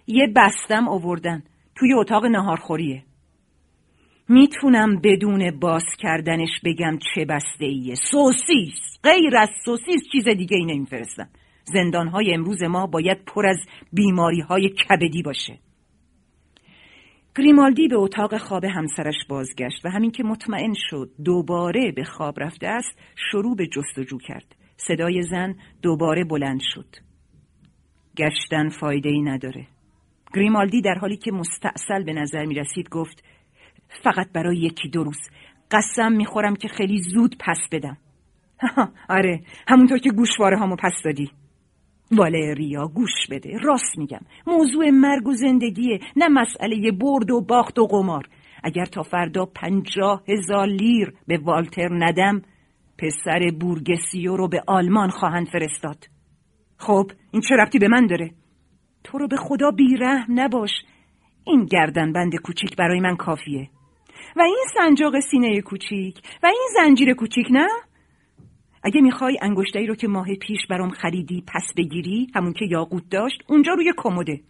[0.07, 1.43] یه بستم آوردن
[1.75, 3.03] توی اتاق نهارخوریه
[4.29, 10.65] می‌تونم بدون باز کردنش بگم چه بسته ایه سوسیس غیر از سوسیس چیز دیگه ای
[10.65, 11.29] نمیفرستم.
[11.63, 13.57] زندان های امروز ما باید پر از
[13.93, 15.59] بیماری های کبدی باشه.
[17.37, 22.67] گریمالدی به اتاق خواب همسرش بازگشت و همین که مطمئن شد دوباره به خواب رفته
[22.67, 22.99] است
[23.31, 24.55] شروع به جستجو کرد.
[24.77, 26.85] صدای زن دوباره بلند شد.
[28.17, 29.67] گشتن فایده ای نداره.
[30.35, 33.23] گریمالدی در حالی که مستاصل به نظر می رسید گفت
[34.03, 35.19] فقط برای یکی دو روز.
[35.71, 37.97] قسم می‌خورم که خیلی زود پس بدم.
[39.17, 41.31] آره همونطور که گوشواره هامو پس دادی.
[42.12, 43.58] والریا گوش بده.
[43.58, 44.21] راست میگم.
[44.47, 48.30] موضوع مرگ و زندگیه نه مسئله برد و باخت و قمار.
[48.63, 52.41] اگر تا فردا پنجاه هزار لیر به والتر ندم
[52.97, 56.06] پسر بورگسیو رو به آلمان خواهند فرستاد.
[56.78, 58.32] خب این چه ربطی به من داره؟
[59.04, 60.71] تو رو به خدا بیرحم نباش.
[61.43, 63.69] این گردن بند کوچیک برای من کافیه.
[64.36, 67.67] و این سنجاق سینه کوچیک و این زنجیر کوچیک نه؟
[68.83, 73.43] اگه می‌خوای انگشتری رو که ماه پیش برام خریدی پس بگیری همون که یاقوت داشت
[73.47, 74.41] اونجا روی کموده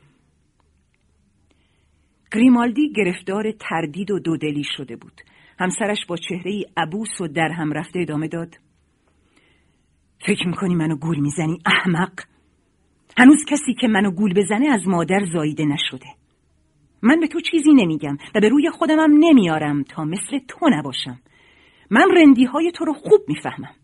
[2.33, 5.21] گریمالدی گرفتار تردید و دودلی شده بود.
[5.59, 8.55] همسرش با چهره عبوس و در هم رفته ادامه داد.
[10.27, 12.21] فکر می‌کنی منو گول می‌زنی احمق؟
[13.17, 16.07] هنوز کسی که منو گول بزنه از مادر زاییده نشده.
[17.01, 21.19] من به تو چیزی نمیگم و به روی خودمم نمیارم تا مثل تو نباشم.
[21.89, 23.75] من رندی های تو رو خوب می‌فهمم.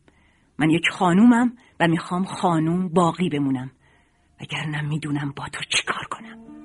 [0.59, 3.71] من یک خانومم و می‌خوام خانوم باقی بمونم.
[4.41, 6.56] وگرنه می‌دونم با تو چیکار کنم.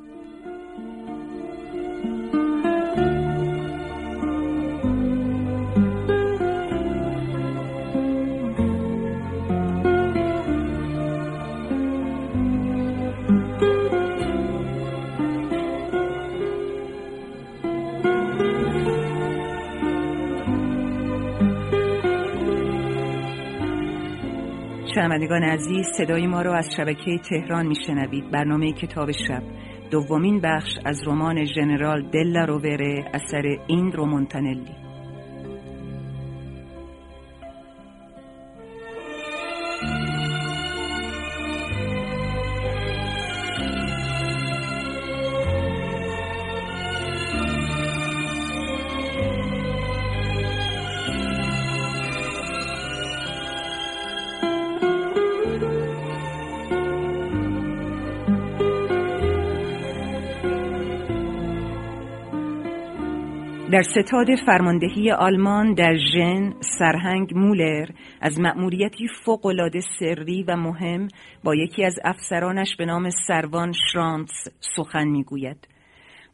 [24.95, 28.31] شنوندگان عزیز صدای ما را از شبکه تهران میشنوید.
[28.31, 29.43] برنامه کتاب شب.
[29.91, 34.92] دومین بخش از رمان ژنرال دلا رووره اثر این رومونتانلی
[63.73, 67.89] در ستاد فرماندهی آلمان در ژن سرهنگ مولر
[68.21, 71.09] از مأموریتی فوقالعاده سری و مهم
[71.45, 74.31] با یکی از افسرانش به نام سروان شرانس
[74.77, 75.69] سخن می‌گوید.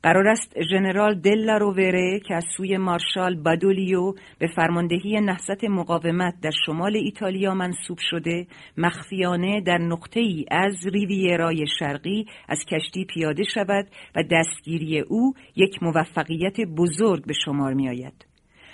[0.03, 6.51] قرار است ژنرال دلا رووره که از سوی مارشال بادولیو به فرماندهی نهضت مقاومت در
[6.67, 13.87] شمال ایتالیا منصوب شده مخفیانه در نقطه ای از ریویرای شرقی از کشتی پیاده شود
[14.17, 18.27] و دستگیری او یک موفقیت بزرگ به شمار می آید.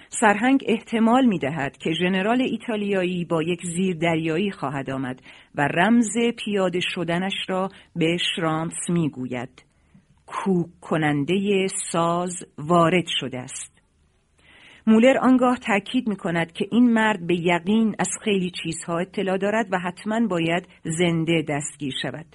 [0.08, 5.20] سرهنگ احتمال می دهد که ژنرال ایتالیایی با یک زیر دریایی خواهد آمد
[5.54, 9.63] و رمز پیاده شدنش را به شرانس می گوید.
[10.35, 13.82] کوک کننده ساز وارد شده است.
[14.87, 19.66] مولر آنگاه تاکید می کند که این مرد به یقین از خیلی چیزها اطلاع دارد
[19.72, 22.26] و حتما باید زنده دستگیر شود.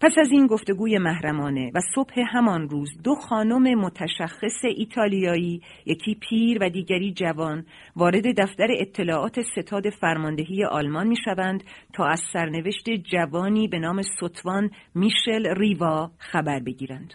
[0.00, 6.58] پس از این گفتگوی محرمانه و صبح همان روز دو خانم متشخص ایتالیایی یکی پیر
[6.60, 13.68] و دیگری جوان وارد دفتر اطلاعات ستاد فرماندهی آلمان می شوند تا از سرنوشت جوانی
[13.68, 17.14] به نام سطوان میشل ریوا خبر بگیرند.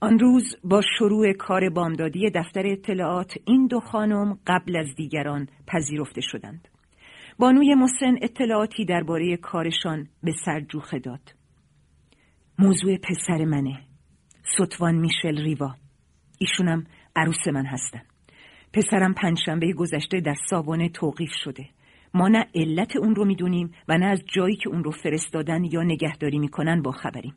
[0.00, 6.20] آن روز با شروع کار بامدادی دفتر اطلاعات این دو خانم قبل از دیگران پذیرفته
[6.20, 6.68] شدند.
[7.42, 11.34] بانوی مسن اطلاعاتی درباره کارشان به سرجوخه داد.
[12.58, 13.80] موضوع پسر منه.
[14.58, 15.74] سطوان میشل ریوا.
[16.38, 16.86] ایشونم
[17.16, 18.02] عروس من هستن.
[18.72, 21.66] پسرم پنجشنبه گذشته در ساوانه توقیف شده
[22.14, 25.82] ما نه علت اون رو می‌دونیم و نه از جایی که اون رو فرستادن یا
[25.82, 27.34] نگهداری می‌کنن با خبریم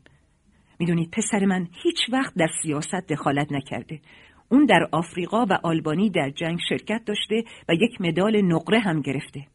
[0.78, 4.00] می‌دونید پسر من هیچ وقت در سیاست دخالت نکرده
[4.48, 9.46] اون در آفریقا و آلبانی در جنگ شرکت داشته و یک مدال نقره هم گرفته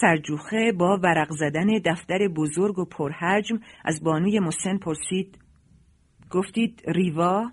[0.00, 5.38] سرجوخه با ورق زدن دفتر بزرگ و پرحجم از بانوی مسن پرسید
[6.30, 7.50] گفتید ریوا؟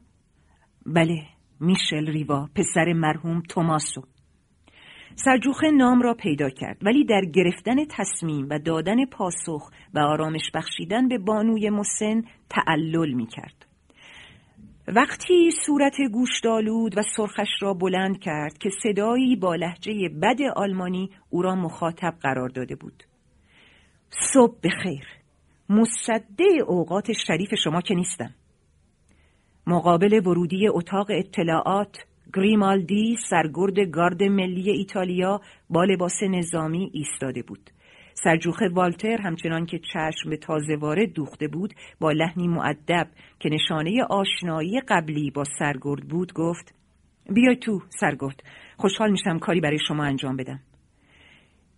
[0.86, 1.22] بله
[1.60, 4.02] میشل ریوا پسر مرحوم توماسو
[5.16, 11.08] سرجوخه نام را پیدا کرد ولی در گرفتن تصمیم و دادن پاسخ و آرامش بخشیدن
[11.08, 13.69] به بانوی مسن تعلل می کرد.
[14.96, 21.42] وقتی صورت گوشدالود و سرخش را بلند کرد که صدایی با لحجه بد آلمانی او
[21.42, 23.04] را مخاطب قرار داده بود.
[24.34, 25.06] صبح بخیر.
[25.70, 28.30] مصده اوقات شریف شما که نیستم.
[29.68, 31.98] مقابل ورودی اتاق اطلاعات
[32.34, 37.70] گریمالدی سرگرد گارد ملی ایتالیا با لباس نظامی ایستاده بود.
[38.24, 43.08] سرجوخه والتر همچنان که چشم به تازه وارد دوخته بود با لحنی معدب
[43.40, 46.74] که نشانه آشنایی قبلی با سرگرد بود گفت
[47.30, 48.44] بیای تو سرگرد
[48.78, 50.60] خوشحال میشم کاری برای شما انجام بدم.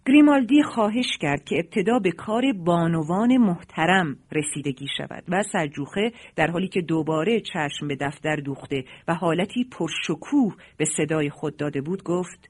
[0.07, 6.67] گریمالدی خواهش کرد که ابتدا به کار بانوان محترم رسیدگی شود و سرجوخه در حالی
[6.67, 12.49] که دوباره چشم به دفتر دوخته و حالتی پرشکوه به صدای خود داده بود گفت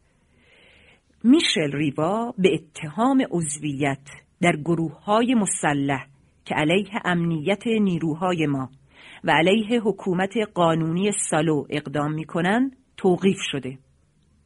[1.24, 4.08] میشل ریوا به اتهام عضویت
[4.42, 6.08] در گروه های مسلح
[6.46, 8.70] که علیه امنیت نیروهای ما
[9.24, 13.78] و علیه حکومت قانونی سالو اقدام می‌کنن توقیف شده.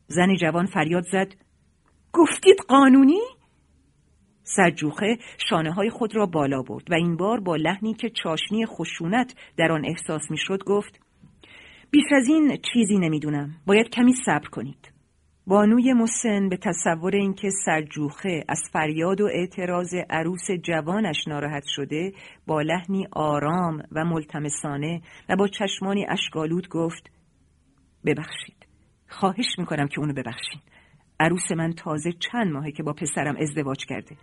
[0.08, 1.34] زن جوان فریاد زد.
[2.14, 3.22] گفتید قانونی؟
[4.44, 5.18] سرجوخه
[5.50, 9.72] شانه های خود را بالا برد و این بار با لحنی که چاشنی خشونت در
[9.72, 11.00] آن احساس می‌شد گفت
[11.92, 13.56] بیش از این چیزی نمی‌دونم.
[13.66, 14.95] باید کمی صبر کنید.
[15.48, 22.12] بانوی مسن به تصور اینکه سرجوخه از فریاد و اعتراض عروس جوانش ناراحت شده
[22.48, 27.12] با لحنی آرام و ملتمسانه و با چشمانی اشکالود گفت
[28.06, 28.68] ببخشید
[29.10, 30.62] خواهش می‌کنم که اونو ببخشید
[31.20, 34.16] عروس من تازه چند ماهه که با پسرم ازدواج کرده.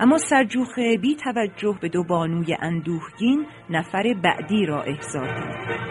[0.00, 5.90] اما سرجوخه بی توجه به دو بانوی اندوهگین نفر بعدی را احضار کرد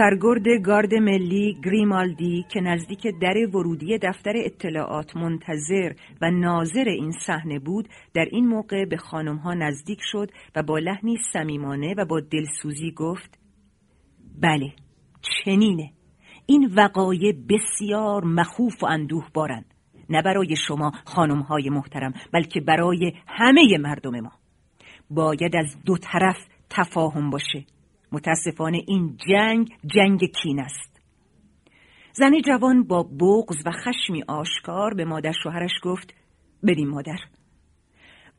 [0.00, 7.58] سرگرد گارد ملی گریمالدی که نزدیک در ورودی دفتر اطلاعات منتظر و ناظر این صحنه
[7.58, 12.92] بود در این موقع به خانمها نزدیک شد و با لحنی صمیمانه و با دلسوزی
[12.96, 13.38] گفت
[14.42, 14.72] بله
[15.22, 15.90] چنینه.
[16.46, 19.64] این وقایع بسیار مخوف و اندوه بارن
[20.10, 24.32] نه برای شما خانمهای محترم بلکه برای همه مردم ما.
[25.10, 26.38] باید از دو طرف
[26.70, 27.64] تفاهم باشه.
[28.12, 31.00] متاسفانه این جنگ جنگ کین است.
[32.12, 36.14] زن جوان با بغز و خشمی آشکار به مادر شوهرش گفت
[36.62, 37.18] بریم مادر.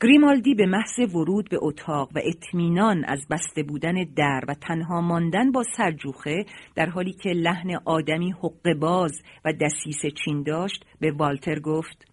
[0.01, 5.51] گریمالدی به محض ورود به اتاق و اطمینان از بسته بودن در و تنها ماندن
[5.51, 6.45] با سرجوخه
[6.75, 9.11] در حالی که لحن آدمی حق باز
[9.45, 12.07] و دسیس چین داشت به والتر گفت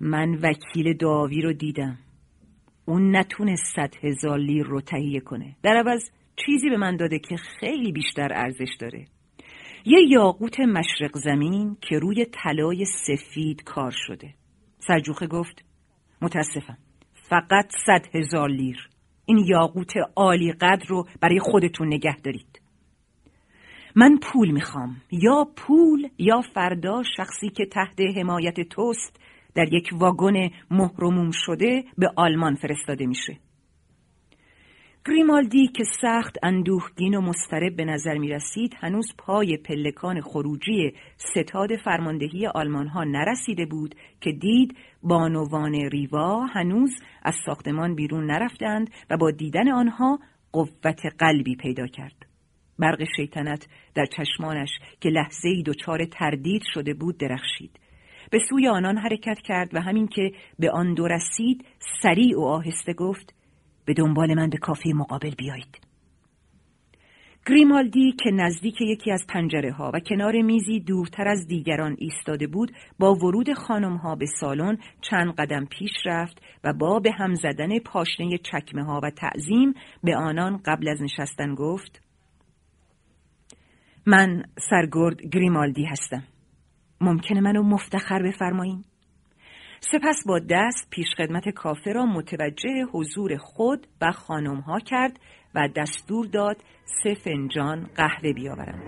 [0.00, 1.98] من وکیل داوی رو دیدم.
[2.88, 5.56] اون نتونست صد هزار لیر رو تهیه کنه.
[5.62, 9.04] در عوض چیزی به من داده که خیلی بیشتر ارزش داره.
[9.86, 14.34] یه یاقوت مشرق زمین که روی طلای سفید کار شده.
[14.78, 15.64] سرجوخه گفت
[16.22, 16.78] متاسفم
[17.14, 18.88] فقط صد هزار لیر.
[19.26, 22.60] این یاقوت عالی قدر رو برای خودتون نگه دارید.
[23.94, 24.96] من پول می‌خوام.
[25.12, 29.20] یا پول یا فردا شخصی که تحت حمایت توست
[29.58, 33.36] در یک واگن مهرموم شده به آلمان فرستاده میشه
[35.06, 41.76] گریمالدی که سخت اندوهگین و مسترب به نظر می رسید هنوز پای پلکان خروجی ستاد
[41.76, 46.90] فرماندهی آلمان ها نرسیده بود که دید بانوان ریوا هنوز
[47.22, 50.18] از ساختمان بیرون نرفتند و با دیدن آنها
[50.52, 52.26] قوت قلبی پیدا کرد.
[52.78, 57.78] برق شیطنت در چشمانش که لحظه ای دچار تردید شده بود درخشید.
[58.30, 61.64] به سوی آنان حرکت کرد و همین که به آن دو رسید
[62.02, 63.34] سریع و آهسته گفت
[63.84, 65.88] به دنبال من به کافه مقابل بیایید.
[67.46, 72.72] گریمالدی که نزدیک یکی از پنجره ها و کنار میزی دورتر از دیگران ایستاده بود
[72.98, 74.78] با ورود خانم ها به سالن
[75.10, 79.74] چند قدم پیش رفت و با به هم زدن پاشنه چکمه ها و تعظیم
[80.04, 82.02] به آنان قبل از نشستن گفت
[84.06, 86.22] من سرگرد گریمالدی هستم
[87.00, 88.84] ممکنه منو مفتخر بفرمایین؟
[89.80, 95.20] سپس با دست پیشخدمت کافه را متوجه حضور خود و خانم ها کرد
[95.54, 96.56] و دستور داد
[97.02, 98.82] سه فنجان قهوه بیاورند.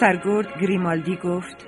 [0.00, 1.66] سرگرد گریمالدی گفت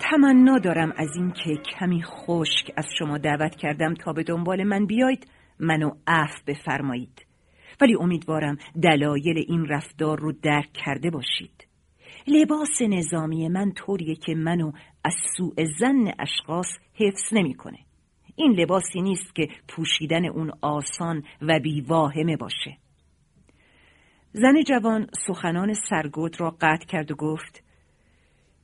[0.00, 4.86] تمنا دارم از این که کمی خشک از شما دعوت کردم تا به دنبال من
[4.86, 5.26] بیاید
[5.60, 7.26] منو عف بفرمایید.
[7.80, 11.66] ولی امیدوارم دلایل این رفتار رو درک کرده باشید.
[12.26, 14.72] لباس نظامی من طوریه که منو
[15.04, 17.78] از سوء زن اشخاص حفظ نمی‌کنه.
[18.36, 22.81] این لباسی نیست که پوشیدن اون آسان و بیواهمه باشه.
[24.32, 27.62] زن جوان سخنان سرگود را قطع کرد و گفت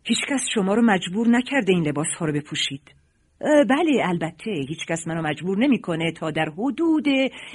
[0.05, 2.95] هیچکس شما رو مجبور نکرده این لباس ها رو بپوشید.
[3.41, 7.07] بله البته هیچکس منو مجبور نمی‌کنه تا در حدود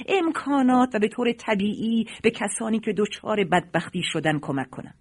[0.08, 4.94] امکانات و به طور طبیعی به کسانی که دچار بدبختی شدن کمک کنم.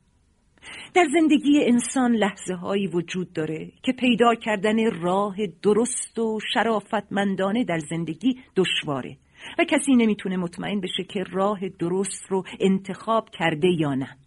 [0.94, 7.80] در زندگی انسان لحظه هایی وجود داره که پیدا کردن راه درست و شرافتمندانه در
[7.90, 9.18] زندگی دشواره.
[9.60, 14.18] و کسی نمی‌تونه مطمئن بشه که راه درست رو انتخاب کرده یا نه.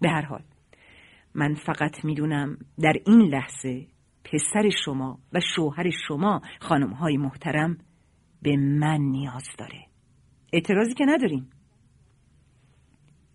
[0.00, 0.42] به هر حال
[1.34, 3.86] من فقط می‌دونم در این لحظه
[4.24, 7.78] پسر شما و شوهر شما خانم های محترم
[8.42, 9.86] به من نیاز داره.
[10.52, 11.50] اعتراضی که نداریم.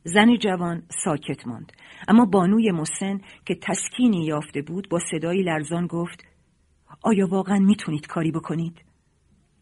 [0.03, 1.71] زن جوان ساکت ماند
[2.07, 6.23] اما بانوی مسن که تسکینی یافته بود با صدایی لرزان گفت
[7.03, 8.81] آیا واقعا می‌تونید کاری بکنید؟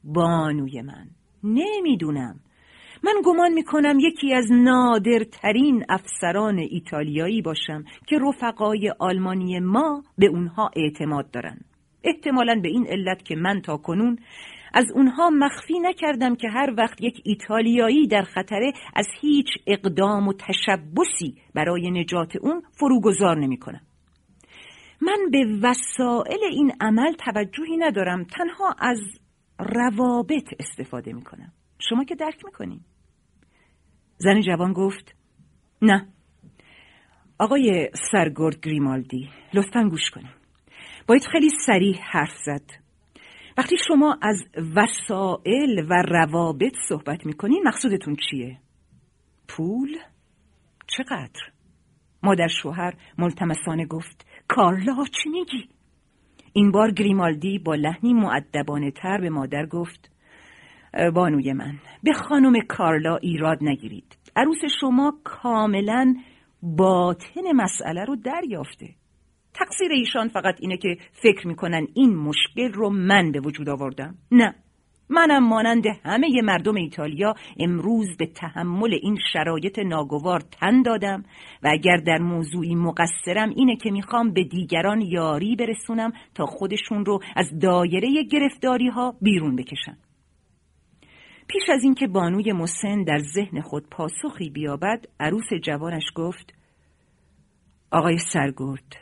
[0.04, 1.10] بانوی من.
[1.46, 2.40] نمی‌دونم.
[3.04, 10.70] من گمان می‌کنم یکی از نادرترین افسران ایتالیایی باشم که رفقای آلمانی ما به اونها
[10.76, 11.58] اعتماد دارن.
[12.04, 14.18] احتمالا به این علت که من تا کنون
[14.74, 20.34] از اونها مخفی نکردم که هر وقت یک ایتالیایی در خطره از هیچ اقدام و
[20.34, 23.82] تشبسی برای نجات اون فروگذار نمی‌کنم.
[25.02, 28.24] من به وسائل این عمل توجهی ندارم.
[28.24, 29.00] تنها از
[29.60, 32.80] روابط استفاده می‌کنم شما که درک می‌کنین
[34.18, 35.16] زن جوان گفت
[35.82, 36.08] نه
[37.40, 40.34] آقای سرگرد گریمالدی لطفا گوش کنیم
[41.08, 42.72] باید خیلی سریع حرف زد
[43.58, 44.38] وقتی شما از
[44.76, 48.60] وسائل و روابط صحبت می‌کنین مقصودتون چیه؟
[49.48, 49.98] پول؟
[50.88, 51.42] چقدر؟
[52.24, 55.70] مادر شوهر ملتمسانه گفت کارلا چی میگی؟
[56.58, 60.12] این بار گریمالدی با لحنی معدبانه تر به مادر گفت
[61.14, 64.18] بانوی من به خانم کارلا ایراد نگیرید.
[64.36, 66.16] عروس شما کاملا
[66.62, 68.90] باطن مسئله رو دریافته.
[69.54, 74.16] تقصیر ایشان فقط اینه که فکر می‌کنن این مشکل رو من به وجود آوردم.
[74.32, 74.56] نه.
[75.10, 81.24] منم مانند همه مردم ایتالیا امروز به تحمل این شرایط ناگوار تن دادم
[81.64, 87.20] و اگر در موضوعی مقصرم اینه که می‌خوام به دیگران یاری برسونم تا خودشون رو
[87.36, 89.98] از دایره گرفتاری ها بیرون بکشن.
[91.48, 96.54] پیش از اینکه بانوی مسن در ذهن خود پاسخی بیابد عروس جوانش گفت
[97.92, 98.96] آقای سرگرد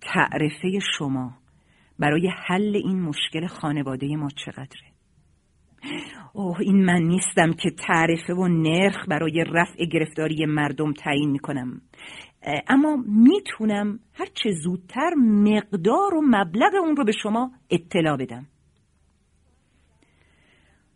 [0.00, 1.38] تعرفه شما
[1.98, 4.89] برای حل این مشکل خانواده ما چقدره
[6.32, 11.80] اوه این من نیستم که تعرفه و نرخ برای رفع گرفتاری مردم تعیین می‌کنم.
[12.68, 18.46] اما می‌تونم هرچه زودتر مقدار و مبلغ اون رو به شما اطلاع بدم.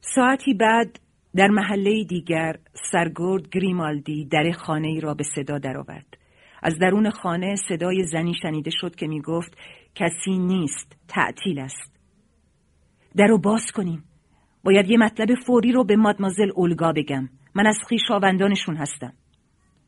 [0.00, 1.00] ساعتی بعد
[1.36, 2.56] در محله دیگر
[2.92, 6.16] سرگرد گریمالدی در خانه ای را به صدا درآورد.
[6.62, 9.58] از درون خانه صدای زنی شنیده شد که می گفت
[9.94, 12.00] کسی نیست تعطیل است.
[13.16, 14.04] در رو باز کنیم.
[14.64, 17.28] باید یه مطلب فوری رو به مادمازل اولگا بگم.
[17.54, 19.12] من از خیشاوندانشون هستم.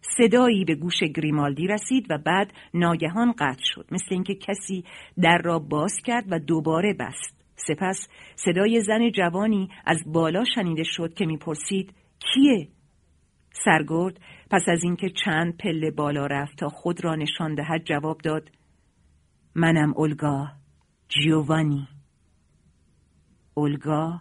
[0.00, 3.86] صدایی به گوش گریمالدی رسید و بعد ناگهان قطع شد.
[3.90, 4.84] مثل اینکه کسی
[5.22, 7.36] در را باز کرد و دوباره بست.
[7.56, 12.68] سپس صدای زن جوانی از بالا شنیده شد که می‌پرسید کیه؟
[13.64, 14.20] سرگرد
[14.50, 18.50] پس از اینکه چند پله بالا رفت تا خود را نشان دهد جواب داد
[19.54, 20.48] منم اولگا
[21.08, 21.88] جیوانی.
[23.54, 24.20] اولگا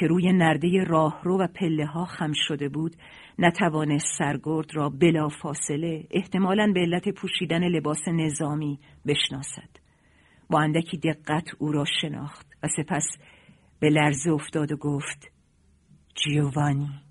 [0.00, 2.96] که روی نرده راهرو و پله ها خم شده بود
[3.38, 9.68] نتوانست سرگرد را بلا فاصله احتمالا به علت پوشیدن لباس نظامی بشناسد.
[10.50, 13.06] با اندکی دقت او را شناخت و سپس
[13.80, 15.32] به لرزه افتاد و گفت
[16.14, 17.09] جیوانی.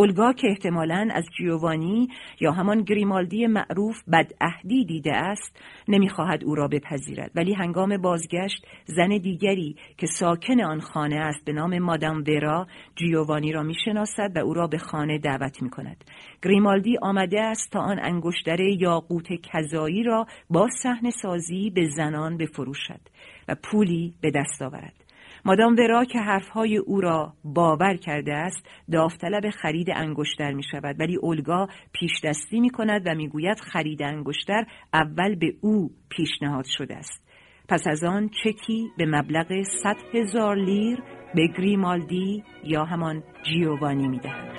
[0.00, 2.08] اولگا که احتمالا از جیوانی
[2.40, 7.30] یا همان گریمالدی معروف بدعهدی دیده است نمی‌خواهد او را بپذیرد.
[7.34, 13.52] ولی هنگام بازگشت زن دیگری که ساکن آن خانه است به نام مادام ورا جیوانی
[13.52, 16.04] را می‌شناسد و او را به خانه دعوت می کند
[16.42, 23.00] گریمالدی آمده است تا آن انگشتر یاقوت کذایی را با صحنه سازی به زنان بفروشد
[23.48, 24.99] و پولی به دست آورد.
[25.44, 31.16] مادام ورا که حرفهای او را باور کرده است داوطلب خرید انگشتر می شود ولی
[31.16, 34.64] اولگا پیش دستی می کند و می گوید خرید انگشتر
[34.94, 37.30] اول به او پیشنهاد شده است
[37.68, 41.02] پس از آن چکی به مبلغ 100 هزار لیر
[41.34, 44.50] به گریمالدی یا همان جیوانی می دهند.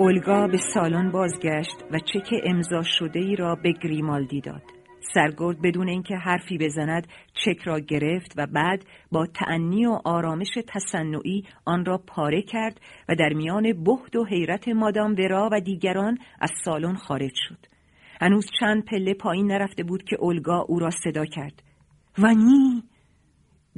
[0.00, 4.62] اولگا به سالن بازگشت و چک امضا شده ای را به گریمالدی داد.
[5.14, 7.06] سرگرد بدون اینکه حرفی بزند
[7.44, 13.14] چک را گرفت و بعد با تعنی و آرامش تصنعی آن را پاره کرد و
[13.14, 17.66] در میان بهد و حیرت مادام ورا و دیگران از سالن خارج شد.
[18.20, 21.62] هنوز چند پله پایین نرفته بود که اولگا او را صدا کرد.
[22.18, 22.82] ونی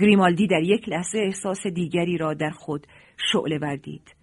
[0.01, 2.87] گریمالدی در یک لحظه احساس دیگری را در خود
[3.33, 4.22] شعله وردید.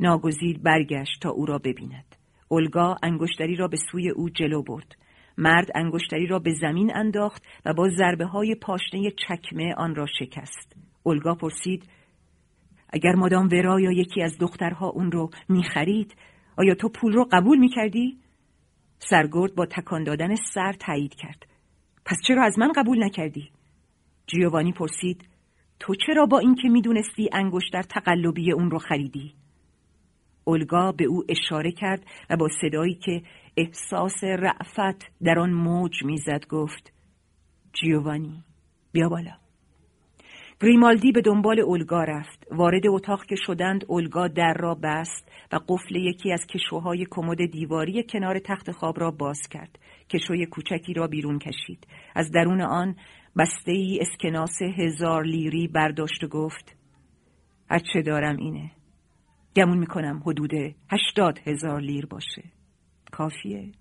[0.00, 2.16] ناگزیر برگشت تا او را ببیند
[2.48, 4.96] اولگا انگشتری را به سوی او جلو برد
[5.38, 10.76] مرد انگشتری را به زمین انداخت و با ضربه های پاشنه چکمه آن را شکست
[11.02, 11.88] اولگا پرسید
[12.90, 16.16] اگر مادام ورا یا یکی از دخترها اون رو می‌خرید
[16.56, 18.18] آیا تو پول رو قبول می‌کردی؟
[18.98, 21.46] سرگرد با تکان دادن سر تایید کرد
[22.04, 23.50] پس چرا از من قبول نکردی؟
[24.26, 25.28] جیوانی پرسید
[25.80, 29.34] تو چرا با اینکه می‌دونستی انگشتر تقلبی اون رو خریدی؟
[30.48, 33.22] اولگا به او اشاره کرد و با صدایی که
[33.56, 36.92] احساس رعفت در آن موج می‌زد گفت
[37.72, 38.44] جیوانی
[38.92, 39.32] بیا بالا.
[40.60, 42.46] گریمالدی به دنبال اولگا رفت.
[42.50, 48.02] وارد اتاق که شدند اولگا در را بست و قفل یکی از کشوهای کمد دیواری
[48.02, 49.78] کنار تخت خواب را باز کرد.
[50.10, 51.86] کشوی کوچکی را بیرون کشید.
[52.14, 52.96] از درون آن
[53.36, 56.76] بسته ای اسکناس هزار لیری برداشت و گفت
[57.70, 58.75] هرچه دارم اینه.
[59.56, 60.50] گمون می‌کنم حدود
[60.90, 62.42] هشتاد هزار لیر باشه.
[63.12, 63.72] کافیه.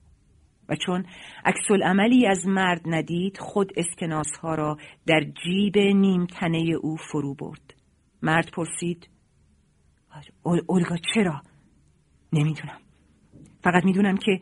[0.69, 1.05] و چون
[1.45, 7.33] عکس عملی از مرد ندید خود اسکناس ها را در جیب نیم تنه او فرو
[7.33, 7.73] برد.
[8.21, 9.09] مرد پرسید
[10.43, 11.41] اولگا چرا؟
[12.33, 12.79] نمی‌دونم.
[13.63, 14.39] فقط می‌دونم که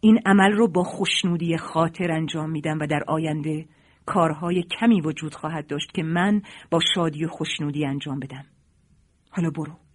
[0.00, 3.66] این عمل رو با خوشنودی خاطر انجام میدم و در آینده
[4.06, 8.44] کارهای کمی وجود خواهد داشت که من با شادی و خوشنودی انجام بدم.
[9.30, 9.89] حالا برو.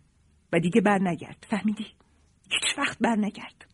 [0.54, 1.86] و دیگه بر نگرد فهمیدی؟
[2.52, 3.66] هیچ وقت بر نگرد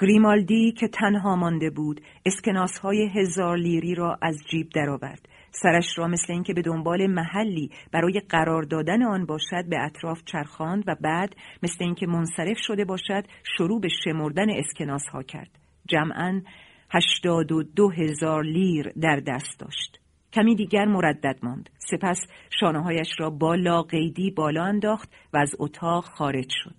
[0.00, 5.28] گریمالدی که تنها مانده بود اسکناس های هزار لیری را از جیب درآورد.
[5.50, 10.84] سرش را مثل اینکه به دنبال محلی برای قرار دادن آن باشد به اطراف چرخاند
[10.86, 13.24] و بعد مثل اینکه منصرف شده باشد
[13.56, 15.50] شروع به شمردن اسکناس ها کرد.
[15.88, 16.42] جمعا
[16.90, 20.03] هشتاد و دو هزار لیر در دست داشت.
[20.34, 22.18] کمی دیگر مردد ماند سپس
[22.60, 26.76] شانههایش را با لاقیدی بالا انداخت و از اتاق خارج شد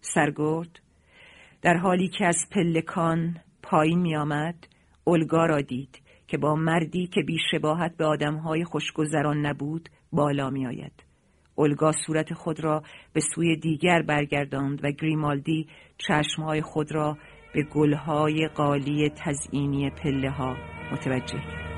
[0.00, 0.80] سرگرد
[1.62, 4.66] در حالی که از پلکان پایین می آمد
[5.04, 10.92] اولگا را دید که با مردی که بیشباهت به آدمهای خوشگذران نبود بالا می آید.
[11.54, 12.82] اولگا صورت خود را
[13.12, 15.68] به سوی دیگر برگرداند و گریمالدی
[15.98, 17.18] چشمهای خود را
[17.54, 20.56] به گلهای قالی تزئینی پله ها
[20.92, 21.77] متوجه کرد.